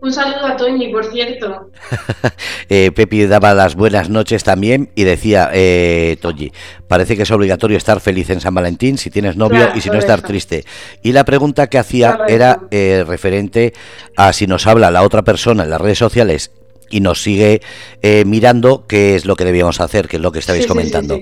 [0.00, 1.70] Un saludo a Toñi, por cierto.
[2.68, 6.50] eh, Pepi daba las buenas noches también y decía, eh, Toñi,
[6.88, 9.98] parece que es obligatorio estar feliz en San Valentín si tienes novio y si no
[9.98, 10.64] estar triste.
[11.02, 13.72] Y la pregunta que hacía era eh, referente
[14.16, 16.50] a si nos habla la otra persona en las redes sociales
[16.92, 17.62] y nos sigue
[18.02, 21.18] eh, mirando qué es lo que debíamos hacer, qué es lo que estabais comentando.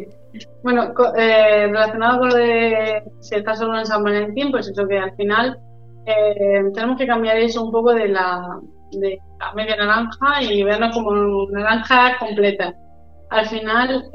[0.63, 4.99] Bueno, eh, relacionado con lo de si estás solo en San Valentín, pues eso que
[4.99, 5.59] al final
[6.07, 8.59] eh, tenemos que cambiar eso un poco de la,
[9.55, 12.75] media naranja y verlo como naranja completa.
[13.31, 14.11] Al final,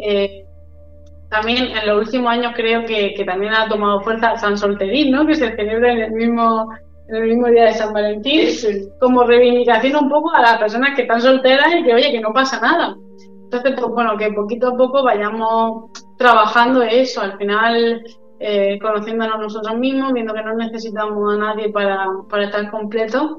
[1.29, 5.25] también en los últimos años creo que, también ha tomado fuerza San Solterín, ¿no?
[5.25, 6.69] que se celebra en el mismo
[7.07, 8.49] en el mismo día de San Valentín,
[8.99, 12.33] como reivindicación un poco a las personas que están solteras y que, oye, que no
[12.33, 12.95] pasa nada.
[13.43, 18.03] Entonces, pues bueno, que poquito a poco vayamos trabajando eso, al final
[18.39, 23.37] eh, conociéndonos nosotros mismos, viendo que no necesitamos a nadie para, para estar completos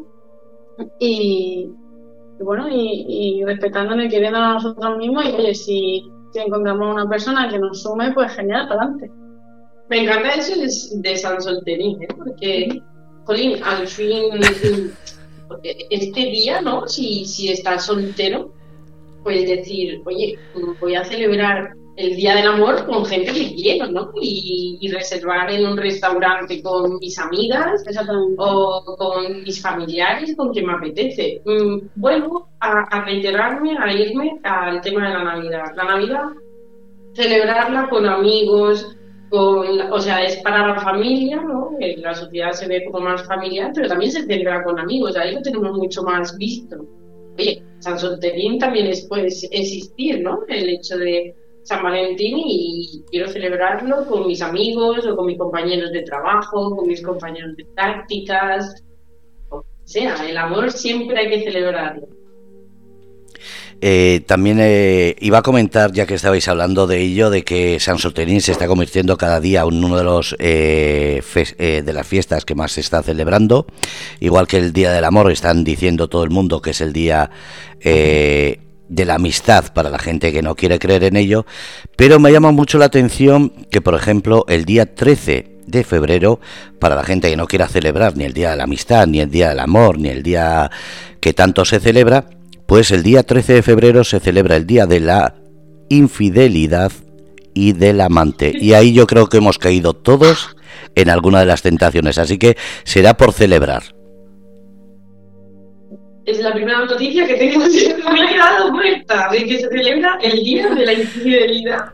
[0.99, 1.71] y,
[2.41, 7.09] bueno, y, y, respetándonos y queriéndonos a nosotros mismos y, oye, si, si encontramos una
[7.09, 9.11] persona que nos sume, pues genial, para adelante.
[9.89, 10.59] Me encanta eso
[11.01, 12.09] de, San Solterín, ¿eh?
[12.17, 12.83] porque
[13.25, 14.25] Jolín, al fin,
[15.91, 16.89] este día, ¿no?
[16.89, 18.53] Si, si estás soltero,
[19.23, 20.39] puedes decir, oye,
[20.81, 24.13] voy a celebrar el Día del Amor con gente que quiero, ¿no?
[24.21, 27.85] Y, reservar en un restaurante con mis amigas
[28.39, 31.43] o con mis familiares, con quien me apetece.
[31.45, 35.65] Mm, vuelvo a, a reiterarme, a irme al tema de la Navidad.
[35.75, 36.23] La Navidad,
[37.15, 38.97] celebrarla con amigos,
[39.31, 41.73] o sea, es para la familia, ¿no?
[41.99, 45.43] La sociedad se ve como más familiar, pero también se celebra con amigos, ahí lo
[45.43, 46.77] tenemos mucho más visto.
[47.39, 50.41] Oye, San Solterín también es, puede existir, ¿no?
[50.49, 51.35] El hecho de
[51.67, 56.87] San Valentín y quiero celebrarlo con mis amigos o con mis compañeros de trabajo, con
[56.87, 58.85] mis compañeros de prácticas,
[59.49, 62.07] o sea, el amor siempre hay que celebrarlo.
[63.81, 67.99] Eh, también eh, iba a comentar, ya que estabais hablando de ello, de que San
[67.99, 71.21] Soterín se está convirtiendo cada día en uno de los eh,
[71.59, 73.67] de las fiestas que más se está celebrando,
[74.21, 77.31] igual que el Día del Amor, están diciendo todo el mundo que es el día
[78.89, 81.47] de la amistad para la gente que no quiere creer en ello,
[81.97, 86.41] pero me llama mucho la atención que, por ejemplo, el día 13 de febrero,
[86.79, 89.31] para la gente que no quiera celebrar ni el Día de la Amistad, ni el
[89.31, 90.71] Día del Amor, ni el día
[91.21, 92.27] que tanto se celebra,
[92.67, 95.35] pues el día 13 de febrero se celebra el Día de la
[95.89, 96.93] Infidelidad
[97.55, 98.53] y del Amante.
[98.55, 100.57] Y ahí yo creo que hemos caído todos
[100.95, 103.96] en alguna de las tentaciones, así que será por celebrar.
[106.27, 107.61] Es la primera noticia que tengo,
[108.13, 111.93] me he dado cuenta de que se celebra el Día de la Infidelidad.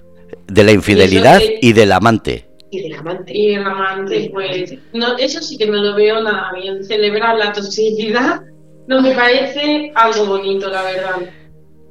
[0.48, 2.48] De la infidelidad y, del amante.
[2.70, 3.32] Y del amante.
[3.34, 4.74] Y del amante, pues.
[4.92, 6.82] No, eso sí que no lo veo nada bien.
[6.84, 8.42] Celebrar la toxicidad
[8.86, 11.16] no me parece algo bonito, la verdad.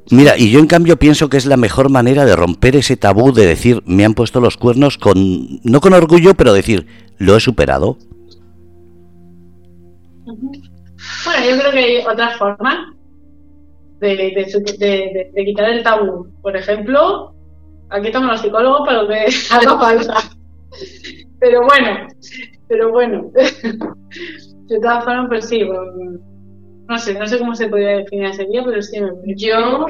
[0.10, 3.32] Mira, y yo en cambio pienso que es la mejor manera de romper ese tabú
[3.32, 7.40] de decir, me han puesto los cuernos con, no con orgullo, pero decir, lo he
[7.40, 7.98] superado.
[11.26, 12.76] Bueno, yo creo que hay otras formas
[14.00, 16.28] de, de, quitar el tabú.
[16.42, 17.34] Por ejemplo,
[17.90, 20.18] aquí estamos los psicólogos para lo que haga falta.
[21.40, 22.08] Pero bueno,
[22.68, 23.32] pero bueno.
[24.68, 25.68] De todas formas, pues sí,
[26.88, 29.00] no sé, no sé cómo se podría definir ese día, pero sí
[29.36, 29.86] Yo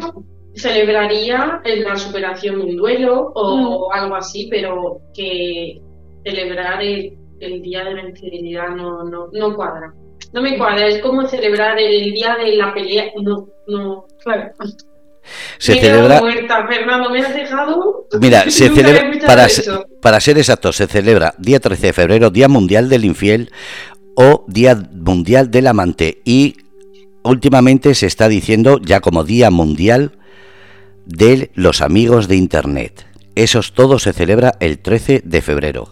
[0.55, 3.93] celebraría la superación de un duelo o mm.
[3.93, 5.79] algo así, pero que
[6.23, 7.17] celebrar el,
[7.61, 9.93] día de la infidelidad no, no, no cuadra.
[10.33, 13.11] No me cuadra, es como celebrar el día de la pelea.
[13.21, 14.51] No, no, claro.
[15.57, 16.19] Se celebra.
[16.19, 18.07] Muerta, Fernando, me has dejado.
[18.19, 19.11] Mira, se celebra.
[19.25, 19.47] Para,
[20.01, 23.51] para ser exacto, se celebra día 13 de febrero, Día Mundial del Infiel
[24.15, 26.21] o Día Mundial del Amante.
[26.25, 26.57] Y
[27.23, 30.17] últimamente se está diciendo ya como Día Mundial
[31.05, 33.05] de los Amigos de Internet.
[33.35, 35.89] Eso todo se celebra el 13 de febrero.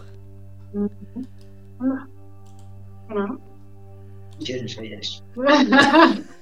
[4.40, 5.22] Yo no sabía eso.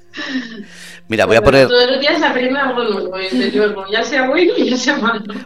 [1.08, 1.68] Mira, voy a poner.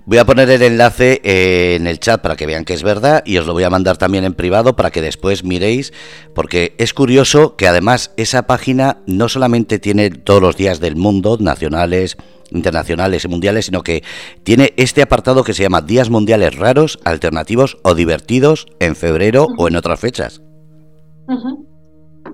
[0.04, 3.22] Voy a poner el enlace eh, en el chat para que vean que es verdad
[3.24, 5.92] y os lo voy a mandar también en privado para que después miréis,
[6.34, 11.36] porque es curioso que además esa página no solamente tiene todos los días del mundo,
[11.38, 12.16] nacionales,
[12.50, 14.02] internacionales y mundiales, sino que
[14.42, 19.68] tiene este apartado que se llama Días Mundiales Raros, Alternativos o Divertidos en febrero o
[19.68, 20.42] en otras fechas.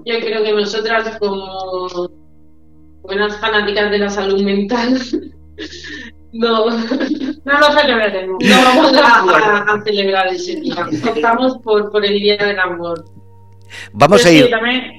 [0.05, 2.11] Yo creo que nosotras como
[3.03, 4.99] buenas fanáticas de la salud mental,
[6.33, 8.39] no, no lo celebraremos.
[8.45, 10.87] No vamos a, celebrar ese día.
[11.09, 13.05] Optamos por, por el Día del Amor.
[13.93, 14.51] Vamos a ir,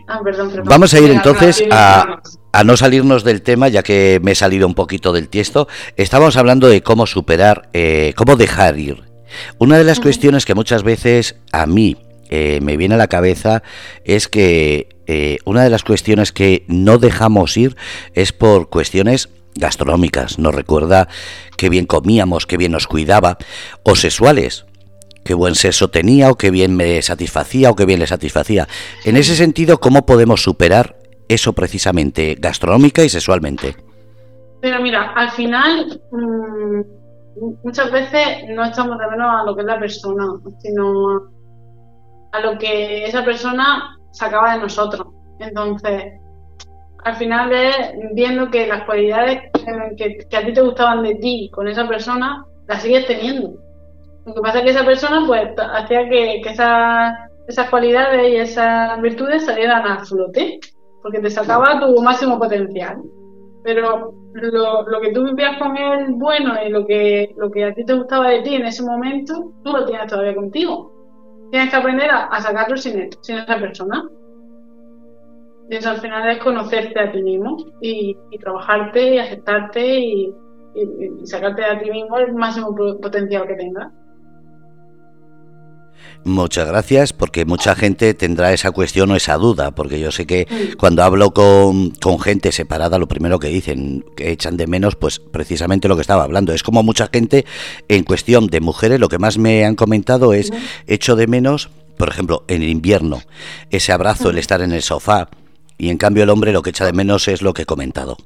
[0.08, 0.22] ah,
[0.66, 2.22] vamos a ir entonces a,
[2.52, 5.68] a, no salirnos del tema, ya que me he salido un poquito del tiesto.
[5.96, 9.04] Estamos hablando de cómo superar, eh, cómo dejar ir.
[9.58, 11.98] Una de las cuestiones que muchas veces a mí
[12.30, 13.64] eh, me viene a la cabeza
[14.04, 17.76] es que eh, una de las cuestiones que no dejamos ir
[18.14, 20.38] es por cuestiones gastronómicas.
[20.38, 21.08] Nos recuerda
[21.58, 23.38] qué bien comíamos, qué bien nos cuidaba,
[23.84, 24.66] o sexuales,
[25.24, 28.68] qué buen sexo tenía, o qué bien me satisfacía, o qué bien le satisfacía.
[29.04, 33.76] En ese sentido, ¿cómo podemos superar eso precisamente, gastronómica y sexualmente?
[34.62, 36.82] Pero mira, al final mm,
[37.64, 40.26] muchas veces no echamos de menos a lo que es la persona,
[40.62, 41.39] sino
[42.32, 45.08] a lo que esa persona sacaba de nosotros.
[45.40, 46.20] Entonces,
[47.04, 49.52] al final es viendo que las cualidades
[49.98, 53.54] que, a ti te gustaban de ti con esa persona, las sigues teniendo.
[54.26, 57.14] Lo que pasa es que esa persona pues hacía que, esas,
[57.48, 60.60] esas cualidades y esas virtudes salieran a flote,
[61.02, 62.98] porque te sacaba tu máximo potencial.
[63.64, 67.74] Pero lo, lo, que tú vivías con él bueno y lo que, lo que a
[67.74, 70.99] ti te gustaba de ti en ese momento, tú lo tienes todavía contigo.
[71.52, 74.08] Tienes que aprender a, sacarlo sin, sin esa persona.
[75.70, 80.34] Y eso al final es conocerte a ti mismo y, trabajarte y aceptarte y,
[80.76, 83.92] y, sacarte de ti mismo el máximo potencial que tengas.
[86.26, 90.48] Muchas gracias, porque mucha gente tendrá esa cuestión o esa duda, porque yo sé que
[90.78, 95.20] cuando hablo con, con, gente separada, lo primero que dicen, que echan de menos, pues
[95.20, 96.54] precisamente lo que estaba hablando.
[96.54, 97.46] Es como mucha gente
[97.88, 100.52] en cuestión de mujeres, lo que más me han comentado es,
[100.88, 103.22] echo de menos, por ejemplo, en el invierno,
[103.70, 105.30] ese abrazo, el estar en el sofá,
[105.78, 108.18] y en cambio el hombre lo que echa de menos es lo que he comentado.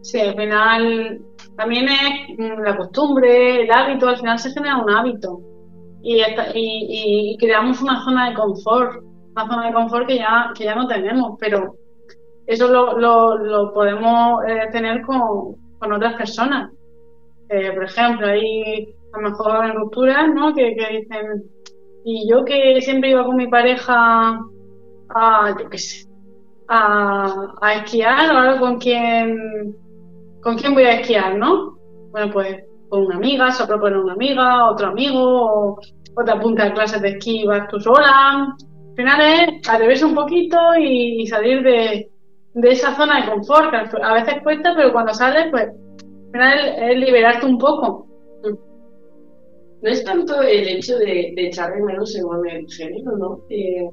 [0.00, 1.20] Sí, al final
[1.56, 5.40] también es mm, la costumbre, el hábito, al final se genera un hábito
[6.04, 9.02] y, creamos una zona de confort,
[9.34, 11.76] una zona de confort que ya, que ya no tenemos, pero
[12.46, 16.70] eso lo, lo, podemos eh, tener con, con, otras personas.
[17.48, 20.52] Eh, por ejemplo, hay a lo mejor en rupturas ¿no?
[20.54, 21.44] que, que dicen,
[22.04, 24.40] y yo que siempre iba con mi pareja
[25.08, 26.06] a, yo qué sé,
[26.68, 29.74] a, a esquiar, ahora con quién
[30.44, 31.76] ¿con quién voy a esquiar, no?
[32.10, 35.78] Bueno, pues con una amiga, se propone una amiga, otro amigo,
[36.14, 38.54] o, te apunta a clases de esquí y vas tú sola.
[38.90, 42.10] Al final es atreverse un poquito y, salir de,
[42.62, 47.46] esa zona de confort, a veces cuesta, pero cuando sales, pues al final es, liberarte
[47.46, 48.06] un poco.
[49.82, 53.40] No es tanto el hecho de, de echar de menos según el género, ¿no?
[53.50, 53.90] Eh,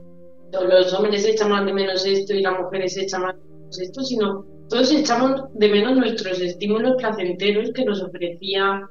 [0.52, 4.04] los hombres echan más de menos esto y las mujeres echan más de menos esto,
[4.04, 8.88] sino todos echamos de menos nuestros estímulos placenteros que nos ofrecía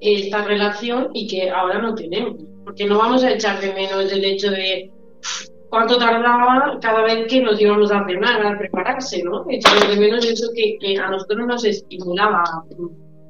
[0.00, 2.36] esta relación y que ahora no tenemos.
[2.64, 4.90] Porque no vamos a echar de menos el hecho de
[5.68, 9.44] cuánto tardaba cada vez que nos íbamos a cenar, a prepararse, ¿no?
[9.48, 12.44] Echamos de menos eso que, a nosotros nos estimulaba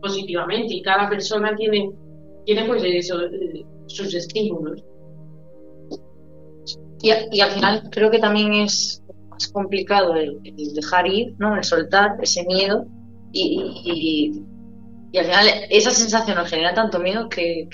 [0.01, 1.91] positivamente y cada persona tiene,
[2.45, 3.19] tiene pues eso,
[3.87, 4.83] sus estímulos.
[7.03, 9.04] Y, y al final creo que también es
[9.39, 10.41] es complicado el,
[10.75, 11.57] dejar ir, ¿no?
[11.57, 12.87] El soltar ese miedo
[13.33, 13.61] y,
[15.13, 17.69] y, al final esa sensación nos genera tanto miedo que,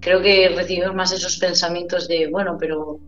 [0.00, 2.98] creo que recibimos más esos pensamientos de, bueno, pero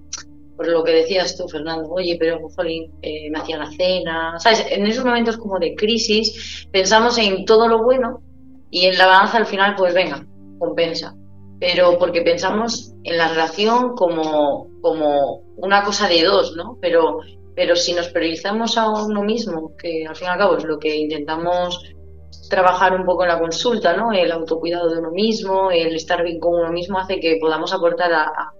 [0.56, 4.66] por lo que decías tú, Fernando, oye, pero jolín, eh, me hacía la cena, ¿sabes?
[4.70, 8.20] En esos momentos como de crisis pensamos en todo lo bueno
[8.70, 10.26] y en la balanza al final, pues venga,
[10.58, 11.14] compensa.
[11.60, 16.78] Pero porque pensamos en la relación como, como una cosa de dos, ¿no?
[16.80, 17.20] Pero
[17.58, 20.78] pero si nos priorizamos a uno mismo, que al fin y al cabo es lo
[20.78, 21.82] que intentamos
[22.48, 24.12] trabajar un poco en la consulta, ¿no?
[24.12, 28.12] El autocuidado de uno mismo, el estar bien con uno mismo hace que podamos aportar
[28.12, 28.52] a, a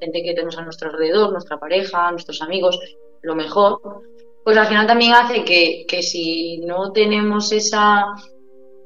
[0.00, 2.76] gente que tenemos a nuestro alrededor, nuestra pareja, nuestros amigos,
[3.22, 3.80] lo mejor.
[4.42, 8.06] Pues al final también hace que, que si no tenemos esa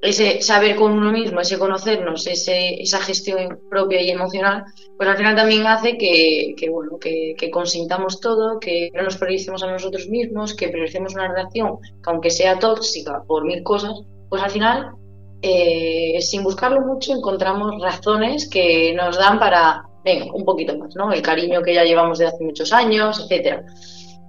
[0.04, 4.64] ese saber con uno mismo, ese conocernos, ese, esa gestión propia y emocional,
[4.98, 9.70] pues al final también hace que, bueno, que, consintamos todo, que no nos prioricemos a
[9.70, 14.50] nosotros mismos, que prioricemos una relación que aunque sea tóxica por mil cosas, pues al
[14.50, 14.92] final,
[15.40, 21.12] eh, sin buscarlo mucho, encontramos razones que nos dan para, venga, un poquito más, ¿no?
[21.12, 23.64] El cariño que ya llevamos de hace muchos años, etcétera.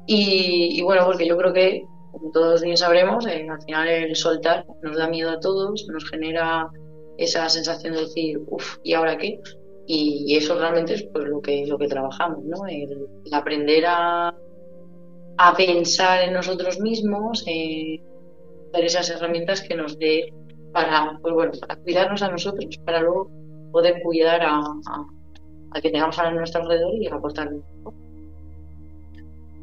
[0.08, 1.84] Y, y bueno, porque yo creo que
[2.16, 6.10] como todos bien sabremos, eh, al final el soltar nos da miedo a todos, nos
[6.10, 6.70] genera
[7.18, 9.42] esa sensación de decir, uff, ¿y ahora qué?
[9.86, 12.66] Y, eso realmente es pues, lo, que, lo que trabajamos, ¿no?
[12.68, 14.34] El, aprender a,
[15.38, 18.02] a, pensar en nosotros mismos, eh,
[18.74, 20.34] esas herramientas que nos dé
[20.72, 23.30] para, pues bueno, para cuidarnos a nosotros, para luego
[23.72, 28.05] poder cuidar a, a, que tengamos a nuestro alrededor y aportar un poco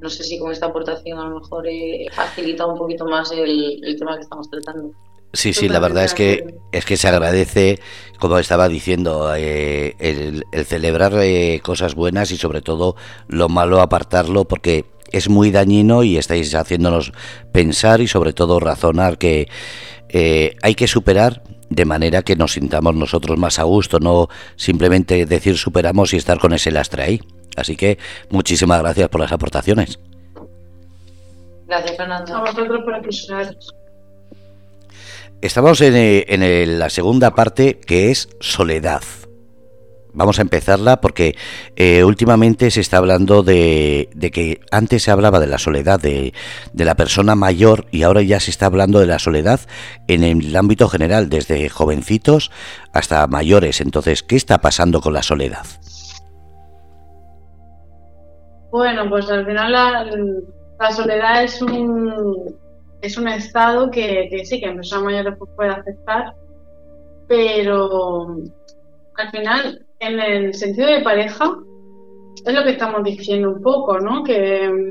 [0.03, 3.97] no sé si con esta aportación a lo mejor he facilitado un poquito más el,
[3.99, 4.91] tema que estamos tratando.
[5.33, 7.79] Sí, sí, la verdad es que es que se agradece,
[8.19, 12.97] como estaba diciendo, eh, el, celebrar eh, cosas buenas y sobre todo
[13.29, 17.13] lo malo apartarlo porque es muy dañino y estáis haciéndonos
[17.53, 19.49] pensar y sobre todo razonar que
[20.11, 25.25] eh, hay que superar de manera que nos sintamos nosotros más a gusto, no simplemente
[25.25, 27.21] decir superamos y estar con ese lastre ahí.
[27.57, 27.99] Así que
[28.31, 29.99] muchísimas gracias por las aportaciones.
[31.67, 32.37] Gracias, Fernando.
[32.37, 32.95] A vosotros por
[35.41, 39.03] Estamos en, eh, la segunda parte que es soledad.
[40.13, 41.35] Vamos a empezarla porque
[41.75, 46.35] eh, últimamente se está hablando de, que antes se hablaba de la soledad de,
[46.73, 49.61] de, la persona mayor y ahora ya se está hablando de la soledad
[50.09, 52.51] en el ámbito general, desde jovencitos
[52.93, 53.81] hasta mayores.
[53.81, 55.65] Entonces, ¿qué está pasando con la soledad?
[58.73, 62.57] Bueno, pues al final la soledad es un,
[63.03, 66.35] es un estado que, sí, que en personas mayores puede afectar,
[67.29, 68.35] pero
[69.19, 71.55] al final, en el sentido de pareja,
[72.47, 74.25] es lo que estamos diciendo un poco, ¿no?
[74.25, 74.91] Que,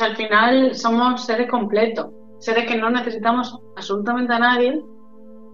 [0.00, 2.06] al final somos seres completos,
[2.38, 4.82] seres que no necesitamos absolutamente a nadie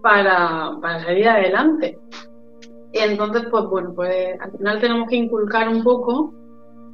[0.01, 1.99] para, para salir adelante.
[2.93, 6.44] Y entonces, pues bueno, pues al final tenemos que inculcar un poco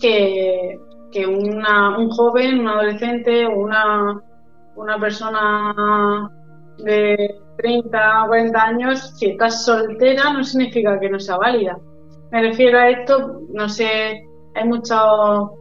[0.02, 4.22] que una, un joven, un adolescente o una,
[4.76, 6.30] una persona
[6.78, 11.78] de 30 o 40 años, si estás soltera no significa que no sea válida.
[12.32, 14.26] Me refiero a esto, no sé,
[14.56, 15.52] hay muchos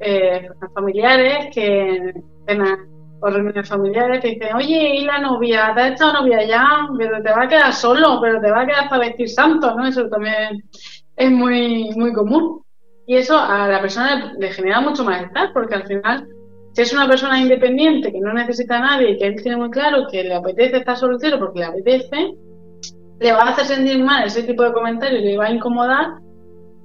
[0.00, 2.12] eh, familiares que
[3.22, 5.72] o reuniones familiares que dicen, oye, ¿y la novia?
[5.74, 6.88] ¿Te has echado novia ya?
[6.96, 9.86] Pero te va a quedar solo, pero te va a quedar para vestir santo, ¿no?
[9.86, 10.64] Eso también
[11.16, 12.62] es muy, muy común.
[13.10, 16.28] Y eso a la persona le genera mucho malestar, porque al final,
[16.74, 19.68] si es una persona independiente que no necesita a nadie y que él tiene muy
[19.68, 22.34] claro que le apetece estar soltero porque le apetece,
[23.18, 26.20] le va a hacer sentir mal ese tipo de comentarios, le va a incomodar.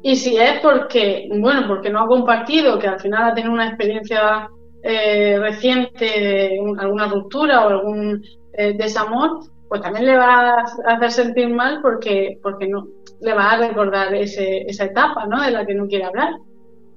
[0.01, 3.67] Y si es porque, bueno, porque no ha compartido, que al final ha tenido una
[3.67, 4.49] experiencia
[4.82, 8.23] eh, reciente alguna ruptura o algún
[8.53, 9.41] eh, desamor,
[9.76, 12.88] pues también le va a hacer sentir mal porque, porque no,
[13.19, 15.43] le va a recordar ese, esa etapa ¿no?
[15.43, 16.30] de la que no quiere hablar.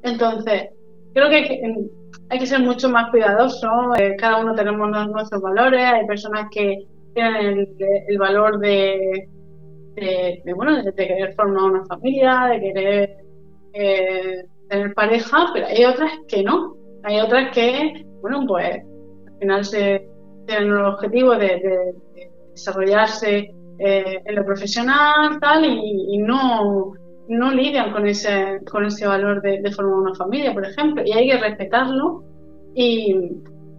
[0.05, 0.69] Entonces,
[1.13, 1.61] creo que
[2.31, 3.97] hay que ser mucho más cuidadoso.
[3.97, 5.83] Eh, cada uno tenemos nuestros valores.
[5.83, 7.67] Hay personas que tienen
[8.07, 9.29] el, valor de,
[10.55, 13.17] bueno, de, querer formar una familia, de querer
[13.73, 16.77] eh, tener pareja, pero hay otras que no.
[17.03, 18.85] Hay otras que, bueno, pues
[19.27, 20.09] al final se
[20.47, 21.93] tienen el objetivo de
[22.59, 26.93] desarrollarse eh, en lo profesional tal y, no,
[27.29, 31.29] no lidian con ese, con ese valor de, formar una familia, por ejemplo, y hay
[31.29, 32.25] que respetarlo
[32.75, 33.15] y,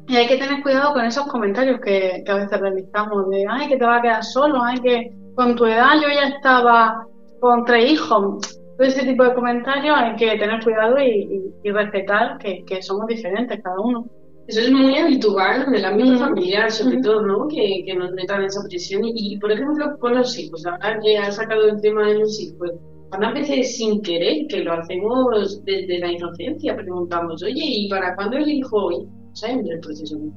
[0.09, 3.85] hay que tener cuidado con esos comentarios que, a veces realizamos de, ay, que te
[3.85, 7.05] va a quedar solo, ay, que con tu edad yo ya estaba
[7.39, 8.59] con tres hijos.
[8.75, 13.79] Todo ese tipo de comentarios hay que tener cuidado y, respetar que somos diferentes cada
[13.79, 14.07] uno.
[14.49, 17.47] Eso es muy habitual en el ámbito familiar, sobre todo, ¿no?
[17.47, 19.03] Que, que, nos metan esa presión.
[19.05, 22.71] Y, por ejemplo, con los hijos, ahora que ha sacado el tema de los hijos,
[23.11, 28.37] a veces sin querer, que lo hacemos desde la inocencia, preguntamos, oye, ¿y para cuándo
[28.37, 29.07] el hijo hoy?
[29.33, 30.31] ¿Saben el proceso de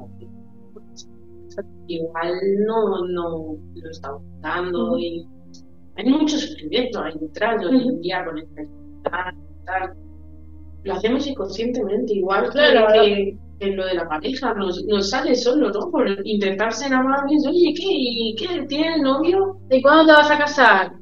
[1.87, 2.35] Igual
[2.67, 5.27] no, no lo está buscando y
[5.97, 8.63] hay mucho sufrimiento ahí detrás, hoy en día con esta
[9.65, 9.95] tal.
[10.85, 15.71] Lo hacemos inconscientemente, igual claro, que en lo de la pareja, nos, nos sale solo,
[15.71, 15.91] ¿no?
[15.91, 17.87] Por intentar ser amables, oye, ¿qué?
[17.87, 18.67] ¿Y ¿Qué?
[18.67, 19.59] ¿Tienes novio?
[19.71, 20.93] ¿Y cuándo te vas a casar?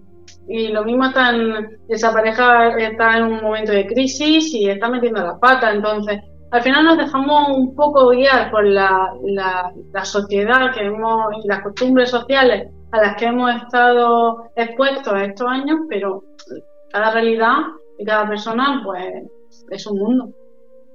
[0.48, 5.22] Y lo mismo están, esa pareja está en un momento de crisis y está metiendo
[5.22, 6.20] la pata, entonces
[6.50, 11.48] al final nos dejamos un poco guiar por la, la, la sociedad que hemos, y
[11.48, 16.24] las costumbres sociales a las que hemos estado expuestos estos años, pero
[16.90, 17.58] cada realidad
[17.98, 19.22] y cada persona pues
[19.70, 20.34] es un mundo.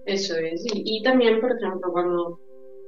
[0.05, 0.63] Eso es.
[0.73, 2.39] Y, también, por ejemplo, cuando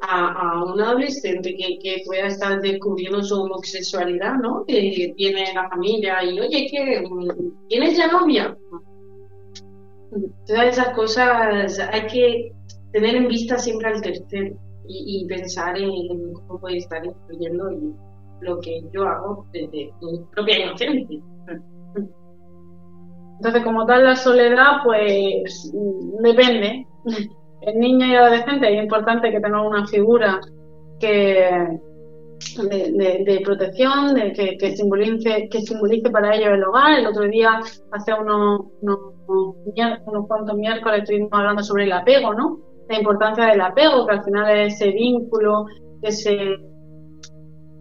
[0.02, 4.64] a, un adolescente que, que, pueda estar descubriendo su homosexualidad, ¿no?
[4.66, 7.04] Que tiene la familia y, oye, que
[7.70, 8.56] ¿tienes ya novia?
[10.46, 12.52] Todas esas cosas hay que
[12.94, 14.56] tener en vista siempre al tercero
[14.88, 17.70] y, pensar en, cómo puede estar influyendo
[18.42, 21.20] lo que yo hago desde mi propia inocencia.
[23.38, 25.72] Entonces, como tal, la soledad, pues
[26.22, 26.86] depende.
[27.62, 30.40] En niño y adolescente es importante que tengamos una figura
[31.00, 31.80] que
[32.70, 37.00] de, protección, de que, que, simbolice, que simbolice para ellos el hogar.
[37.00, 37.60] El otro día,
[37.92, 42.60] hace unos, unos, cuantos miércoles, estuvimos hablando sobre el apego, ¿no?
[42.90, 45.66] La importancia del apego, que al final es ese vínculo,
[46.02, 46.58] ese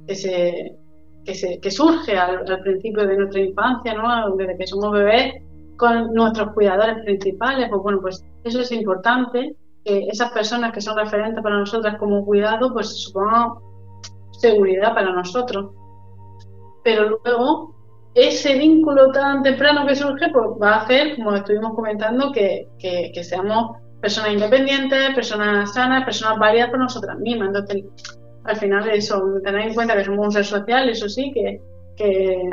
[0.07, 0.79] que se,
[1.61, 4.37] que, surge al, principio de nuestra infancia, ¿no?
[4.37, 5.35] desde que somos bebés,
[5.77, 9.55] con nuestros cuidadores principales, pues bueno, pues eso es importante,
[9.85, 13.53] que esas personas que son referentes para nosotras como cuidado, pues supongan
[14.33, 15.73] seguridad para nosotros.
[16.83, 17.75] Pero luego,
[18.15, 23.25] ese vínculo tan temprano que surge, pues va a hacer, como estuvimos comentando, que, que,
[23.25, 27.49] seamos personas independientes, personas sanas, personas válidas por nosotras mismas.
[27.49, 27.85] Entonces,
[28.45, 31.61] al final eso, tener en cuenta que somos un ser social, eso sí, que,
[31.97, 32.49] que,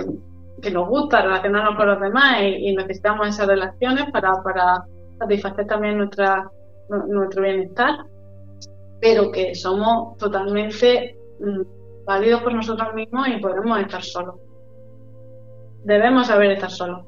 [0.72, 4.86] nos gusta relacionarnos con los demás y, necesitamos esas relaciones para, para
[5.20, 6.50] satisfacer también nuestra,
[6.90, 8.06] nuestro bienestar,
[9.00, 14.36] pero que somos totalmente mm, válidos por nosotros mismos y podemos estar solos.
[15.84, 17.06] Debemos saber estar solos.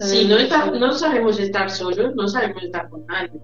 [0.00, 0.36] Si no,
[0.78, 3.40] no sabemos estar solos, no sabemos estar con nadie.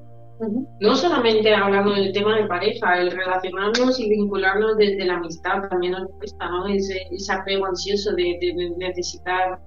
[0.81, 5.93] No solamente hablando del tema de pareja, el relacionarnos y vincularnos desde la amistad también
[5.93, 6.67] nos cuesta, ¿no?
[6.67, 8.39] Ese, apego ansioso de,
[8.77, 9.59] necesitar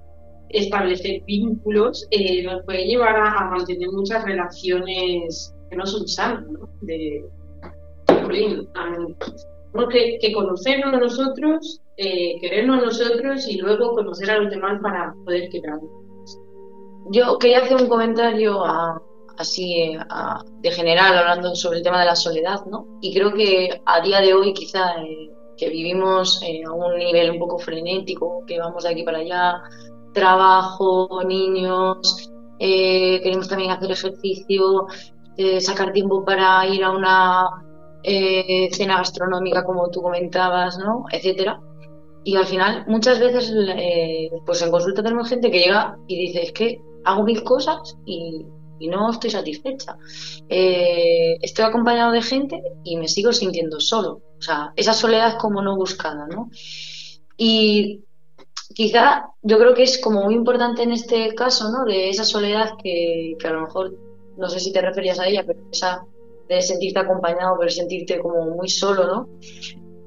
[0.49, 6.69] establecer vínculos eh, nos puede llevar a, mantener muchas relaciones que no son sanas, ¿no?
[6.81, 7.23] De,
[8.17, 14.79] tenemos que, conocernos a nosotros, eh, querernos a nosotros y luego conocer a los demás
[14.81, 15.89] para poder quedarnos.
[17.11, 19.01] Yo quería hacer un comentario a,
[19.39, 19.95] así
[20.59, 22.85] de general hablando sobre el tema de la soledad, ¿no?
[23.01, 27.31] Y creo que a día de hoy quizá eh, que vivimos eh, a un nivel
[27.31, 29.61] un poco frenético, que vamos de aquí para allá,
[30.13, 32.29] trabajo, niños,
[32.59, 34.87] eh, queremos también hacer ejercicio,
[35.61, 37.47] sacar tiempo para ir a una
[38.03, 41.05] cena gastronómica como tú comentabas, ¿no?
[41.13, 41.61] Etcétera.
[42.25, 43.53] Y al final, muchas veces,
[44.45, 48.45] pues en consulta tenemos gente que llega y dice, es que hago mil cosas y
[48.79, 49.97] y no estoy satisfecha.
[50.47, 54.21] Eh, estoy acompañado de gente y me sigo sintiendo solo.
[54.37, 56.49] O sea, esa soledad como no buscada, ¿no?
[57.37, 58.03] Y
[58.73, 61.85] quizá yo creo que es como muy importante en este caso, ¿no?
[61.85, 63.93] De esa soledad que, que a lo mejor,
[64.37, 66.03] no sé si te referías a ella, pero esa
[66.49, 69.29] de sentirte acompañado, pero sentirte como muy solo, ¿no?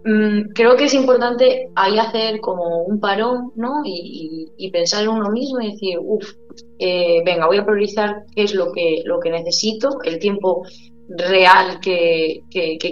[0.04, 3.82] Mm, creo que es importante ahí hacer como un parón, ¿no?
[3.84, 6.32] Y, pensar en uno mismo y decir, uff,
[6.78, 10.64] eh, venga, voy a priorizar qué es lo que, lo que necesito, el tiempo
[11.08, 12.42] real que,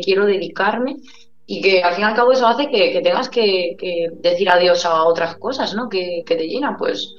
[0.05, 0.97] quiero dedicarme
[1.47, 5.05] y que al fin y al cabo eso hace que, tengas que, decir adiós a
[5.05, 5.89] otras cosas, ¿no?
[5.89, 7.15] Que, te llenan, pues,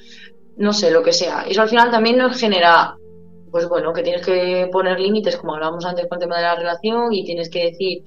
[0.57, 1.43] no sé, lo que sea.
[1.49, 2.95] Eso al final también nos genera,
[3.49, 6.55] pues bueno, que tienes que poner límites, como hablábamos antes con el tema de la
[6.55, 8.03] relación, y tienes que decir,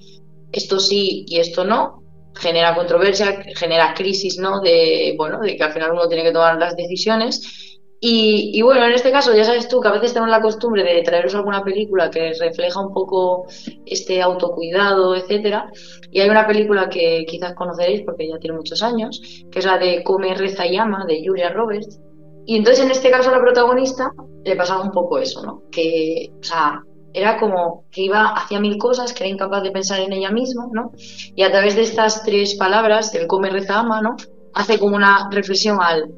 [0.55, 2.03] esto sí y esto no,
[2.35, 4.61] genera controversia, genera crisis, ¿no?
[4.61, 7.71] De, bueno, de que al final uno tiene que tomar las decisiones.
[8.07, 11.01] Y, bueno, en este caso ya sabes tú que a veces tenemos la costumbre de
[11.01, 13.47] traeros alguna película que refleja un poco
[13.83, 15.71] este autocuidado, etcétera.
[16.11, 19.19] Y hay una película que quizás conoceréis porque ya tiene muchos años,
[19.51, 21.99] que es la de Come, Reza y Ama, de Julia Roberts.
[22.45, 24.11] Y entonces en este caso a la protagonista
[24.43, 25.63] le pasaba un poco eso, ¿no?
[25.71, 26.83] Que, o sea,
[27.15, 30.67] era como que iba hacia mil cosas, que era incapaz de pensar en ella misma,
[30.71, 30.91] ¿no?
[31.35, 34.17] Y a través de estas tres palabras, el come, reza, ama, ¿no?
[34.53, 36.13] Hace como una reflexión al,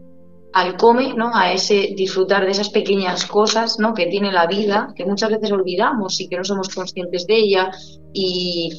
[0.53, 1.35] al come, ¿no?
[1.35, 3.93] A ese disfrutar de esas pequeñas cosas, ¿no?
[3.93, 7.71] Que tiene la vida, que muchas veces olvidamos y que no somos conscientes de ella
[8.11, 8.71] y,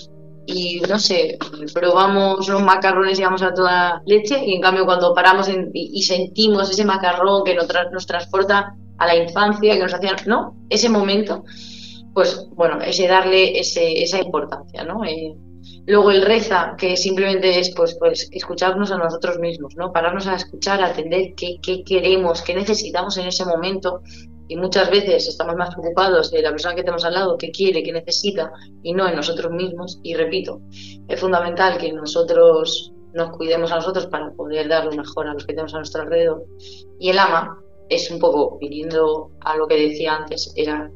[0.47, 1.39] y no sé,
[1.73, 6.69] probamos los macarrones y vamos a toda leche y en cambio cuando paramos y, sentimos
[6.71, 10.57] ese macarrón que nos, nos transporta a la infancia, que nos hacía, ¿no?
[10.69, 11.45] Ese momento
[12.19, 15.05] pues bueno, ese darle esa importancia, ¿no?
[15.05, 15.37] Eh,
[15.87, 19.93] luego el reza, que simplemente es pues, pues escucharnos a nosotros mismos, ¿no?
[19.93, 24.03] Pararnos a escuchar, a atender qué, queremos, qué necesitamos en ese momento.
[24.49, 27.85] Y muchas veces estamos más preocupados de la persona que tenemos al lado, qué quiere,
[27.85, 28.51] qué necesita,
[28.83, 30.01] y no en nosotros mismos.
[30.03, 30.61] Y repito,
[31.07, 35.47] es fundamental que nosotros nos cuidemos a nosotros para poder dar lo mejor a los
[35.47, 36.47] que tenemos a nuestro alrededor.
[36.99, 40.91] Y el ama es un poco, viniendo a lo que decía antes, era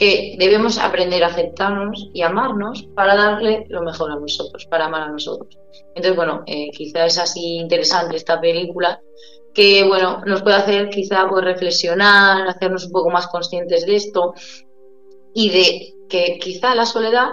[0.00, 5.02] que debemos aprender a aceptarnos y amarnos para darle lo mejor a nosotros, para amar
[5.02, 5.58] a nosotros.
[5.88, 8.98] Entonces, bueno, eh, quizá es así interesante esta película
[9.52, 14.32] que, bueno, nos puede hacer quizá pues, reflexionar, hacernos un poco más conscientes de esto
[15.34, 17.28] y de que quizá la soledad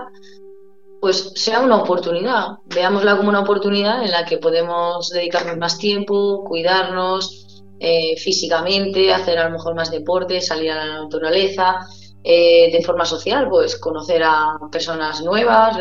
[0.99, 6.43] pues sea una oportunidad, veámosla como una oportunidad en la que podemos dedicarnos más tiempo,
[6.43, 11.87] cuidarnos eh, físicamente, hacer a lo mejor más deporte, salir a la naturaleza,
[12.23, 15.77] eh, de forma social, pues conocer a personas nuevas,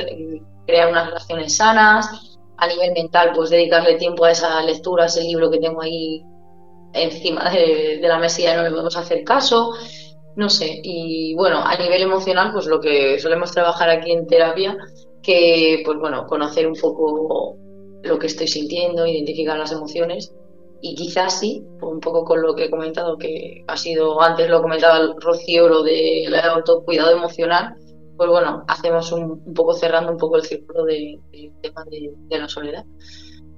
[0.66, 5.22] crear unas relaciones sanas, a nivel mental, pues dedicarle tiempo a esa lectura, a ese
[5.22, 6.24] libro que tengo ahí
[6.92, 9.72] encima de, la mesilla no le podemos hacer caso,
[10.36, 14.76] no sé, y bueno, a nivel emocional, pues lo que solemos trabajar aquí en terapia,
[15.22, 17.56] que pues bueno, conocer un poco
[18.02, 20.32] lo que estoy sintiendo, identificar las emociones
[20.80, 24.62] y quizás sí, un poco con lo que he comentado, que ha sido, antes lo
[24.62, 27.74] comentaba el Rocío, lo del autocuidado emocional,
[28.16, 31.20] pues bueno, hacemos un, poco cerrando un poco el círculo del
[31.60, 32.84] tema de, la soledad.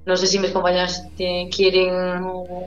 [0.05, 2.25] No sé si mis compañeras quieren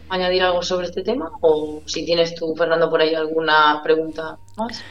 [0.09, 4.83] añadir algo sobre este tema o si tienes tú, Fernando, por ahí alguna pregunta más.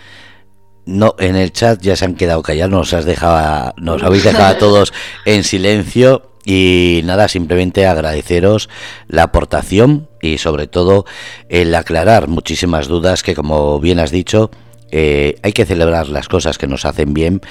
[0.85, 4.55] No, en el chat ya se han quedado callados, nos, has dejado, nos habéis dejado
[4.55, 4.93] a todos
[5.25, 8.67] en silencio y nada, simplemente agradeceros
[9.07, 11.05] la aportación y sobre todo
[11.49, 14.49] el aclarar muchísimas dudas que como bien has dicho,
[14.93, 17.41] eh, hay que celebrar las cosas que nos hacen bien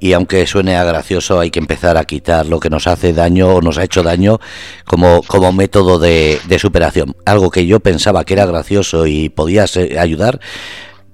[0.00, 3.48] y aunque suene a gracioso hay que empezar a quitar lo que nos hace daño
[3.48, 4.40] o nos ha hecho daño
[4.86, 7.14] como, como método de, de superación.
[7.26, 9.66] Algo que yo pensaba que era gracioso y podía
[9.98, 10.40] ayudar,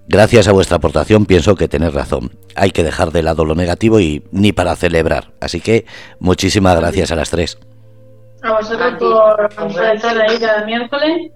[0.09, 2.31] Gracias a vuestra aportación pienso que tenéis razón.
[2.57, 5.33] Hay que dejar de lado lo negativo y ni para celebrar.
[5.41, 5.87] Así que
[6.19, 7.59] muchísimas gracias a las tres.
[8.43, 11.31] A vosotros por, estar ahí cada miércoles.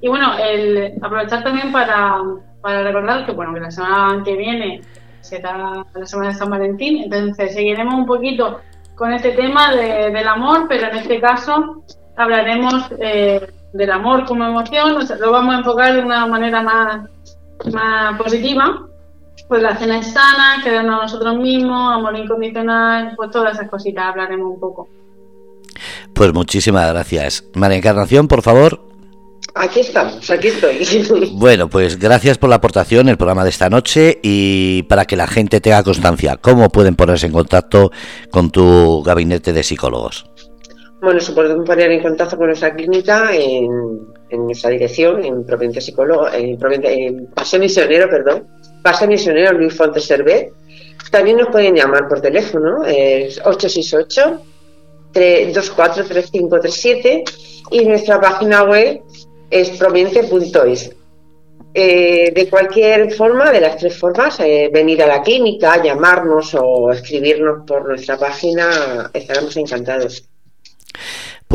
[0.00, 2.18] Y bueno, el, aprovechar también para,
[2.60, 4.80] para recordar que bueno que la semana que viene
[5.20, 8.60] será la semana de San Valentín, entonces seguiremos un poquito
[8.94, 11.82] con este tema del amor, pero en este caso
[12.16, 17.08] hablaremos eh, del amor como emoción, lo vamos a enfocar de una manera más
[18.18, 18.88] positiva,
[19.48, 24.06] pues la cena es sana, querernos a nosotros mismos, amor incondicional, pues todas esas cositas
[24.06, 24.88] hablaremos un poco.
[26.14, 27.44] Pues muchísimas gracias.
[27.54, 28.80] María Encarnación, por favor.
[29.54, 31.30] Aquí estamos, aquí estoy.
[31.34, 35.26] Bueno, pues gracias por la aportación, el programa de esta noche y para que la
[35.26, 37.90] gente tenga constancia, ¿cómo pueden ponerse en contacto
[38.30, 40.24] con tu gabinete de psicólogos?
[41.00, 44.06] Bueno, se pueden poner en contacto con nuestra clínica en,
[44.36, 48.46] nuestra dirección, en Provincia Psicólogo, en, en Paseo Misionero, perdón,
[48.82, 50.52] Paseo Misionero Luis Fontes Servet.
[51.10, 54.40] También nos pueden llamar por teléfono, es 868
[55.14, 57.24] 243537
[57.70, 59.00] y nuestra página web
[59.50, 60.90] es provincia.es.
[61.76, 66.92] Eh, de cualquier forma, de las tres formas, eh, venir a la clínica, llamarnos o
[66.92, 70.24] escribirnos por nuestra página, estaremos encantados.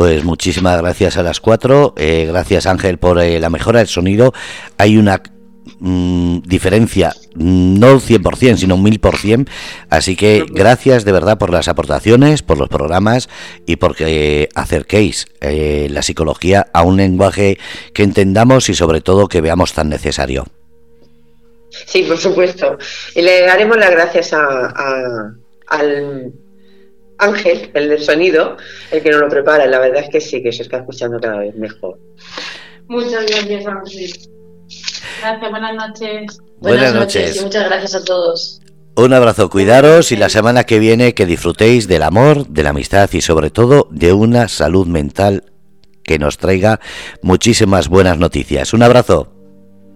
[0.00, 1.92] Pues muchísimas gracias a las cuatro.
[1.98, 4.32] Eh, gracias Ángel por eh, la mejora del sonido.
[4.78, 5.20] Hay una
[5.78, 9.46] mm, diferencia, no 100%, sino un 1000%.
[9.90, 13.28] Así que gracias de verdad por las aportaciones, por los programas
[13.66, 17.58] y porque acerquéis eh, la psicología a un lenguaje
[17.92, 20.46] que entendamos y sobre todo que veamos tan necesario.
[21.84, 22.78] Sí, por supuesto.
[23.14, 25.34] Y le daremos las gracias a,
[25.66, 26.32] al
[27.20, 28.56] Ángel, el del sonido,
[28.90, 29.66] el que nos lo prepara.
[29.66, 31.98] La verdad es que sí, que se está escuchando cada vez mejor.
[32.88, 34.10] Muchas gracias, Ángel.
[35.20, 36.40] Gracias, buenas noches.
[36.58, 37.36] Buenas, noches.
[37.36, 38.60] y muchas gracias a todos.
[38.96, 43.08] Un abrazo, cuidaros y la semana que viene que disfrutéis del amor, de la amistad
[43.12, 45.44] y sobre todo de una salud mental
[46.02, 46.80] que nos traiga
[47.22, 48.74] muchísimas buenas noticias.
[48.74, 49.32] Un abrazo.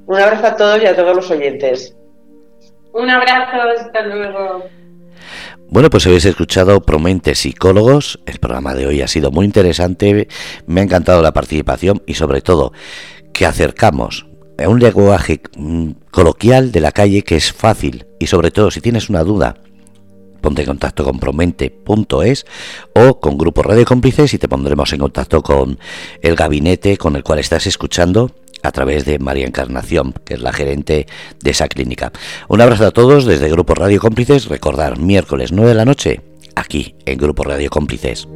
[0.06, 1.96] Un abrazo a todos y a todos los oyentes.
[2.92, 4.64] Un abrazo, hasta luego.
[5.70, 8.20] Bueno, pues habéis escuchado Promente Psicólogos.
[8.26, 10.28] El programa de hoy ha sido muy interesante.
[10.66, 12.72] Me ha encantado la participación y sobre todo
[13.32, 14.26] que acercamos
[14.62, 18.80] a un lenguaje mm, coloquial de la calle que es fácil y sobre todo si
[18.80, 19.56] tienes una duda
[20.40, 22.44] ponte en contacto con promente.es
[22.94, 25.78] o con Grupo Radio Cómplices y te pondremos en contacto con
[26.20, 28.30] el gabinete con el cual estás escuchando
[28.64, 31.06] a través de María Encarnación, que es la gerente
[31.40, 32.12] de esa clínica.
[32.48, 34.46] Un abrazo a todos desde Grupo Radio Cómplices.
[34.46, 36.22] Recordar, miércoles 9 de la noche,
[36.56, 38.26] aquí en Grupo Radio Cómplices.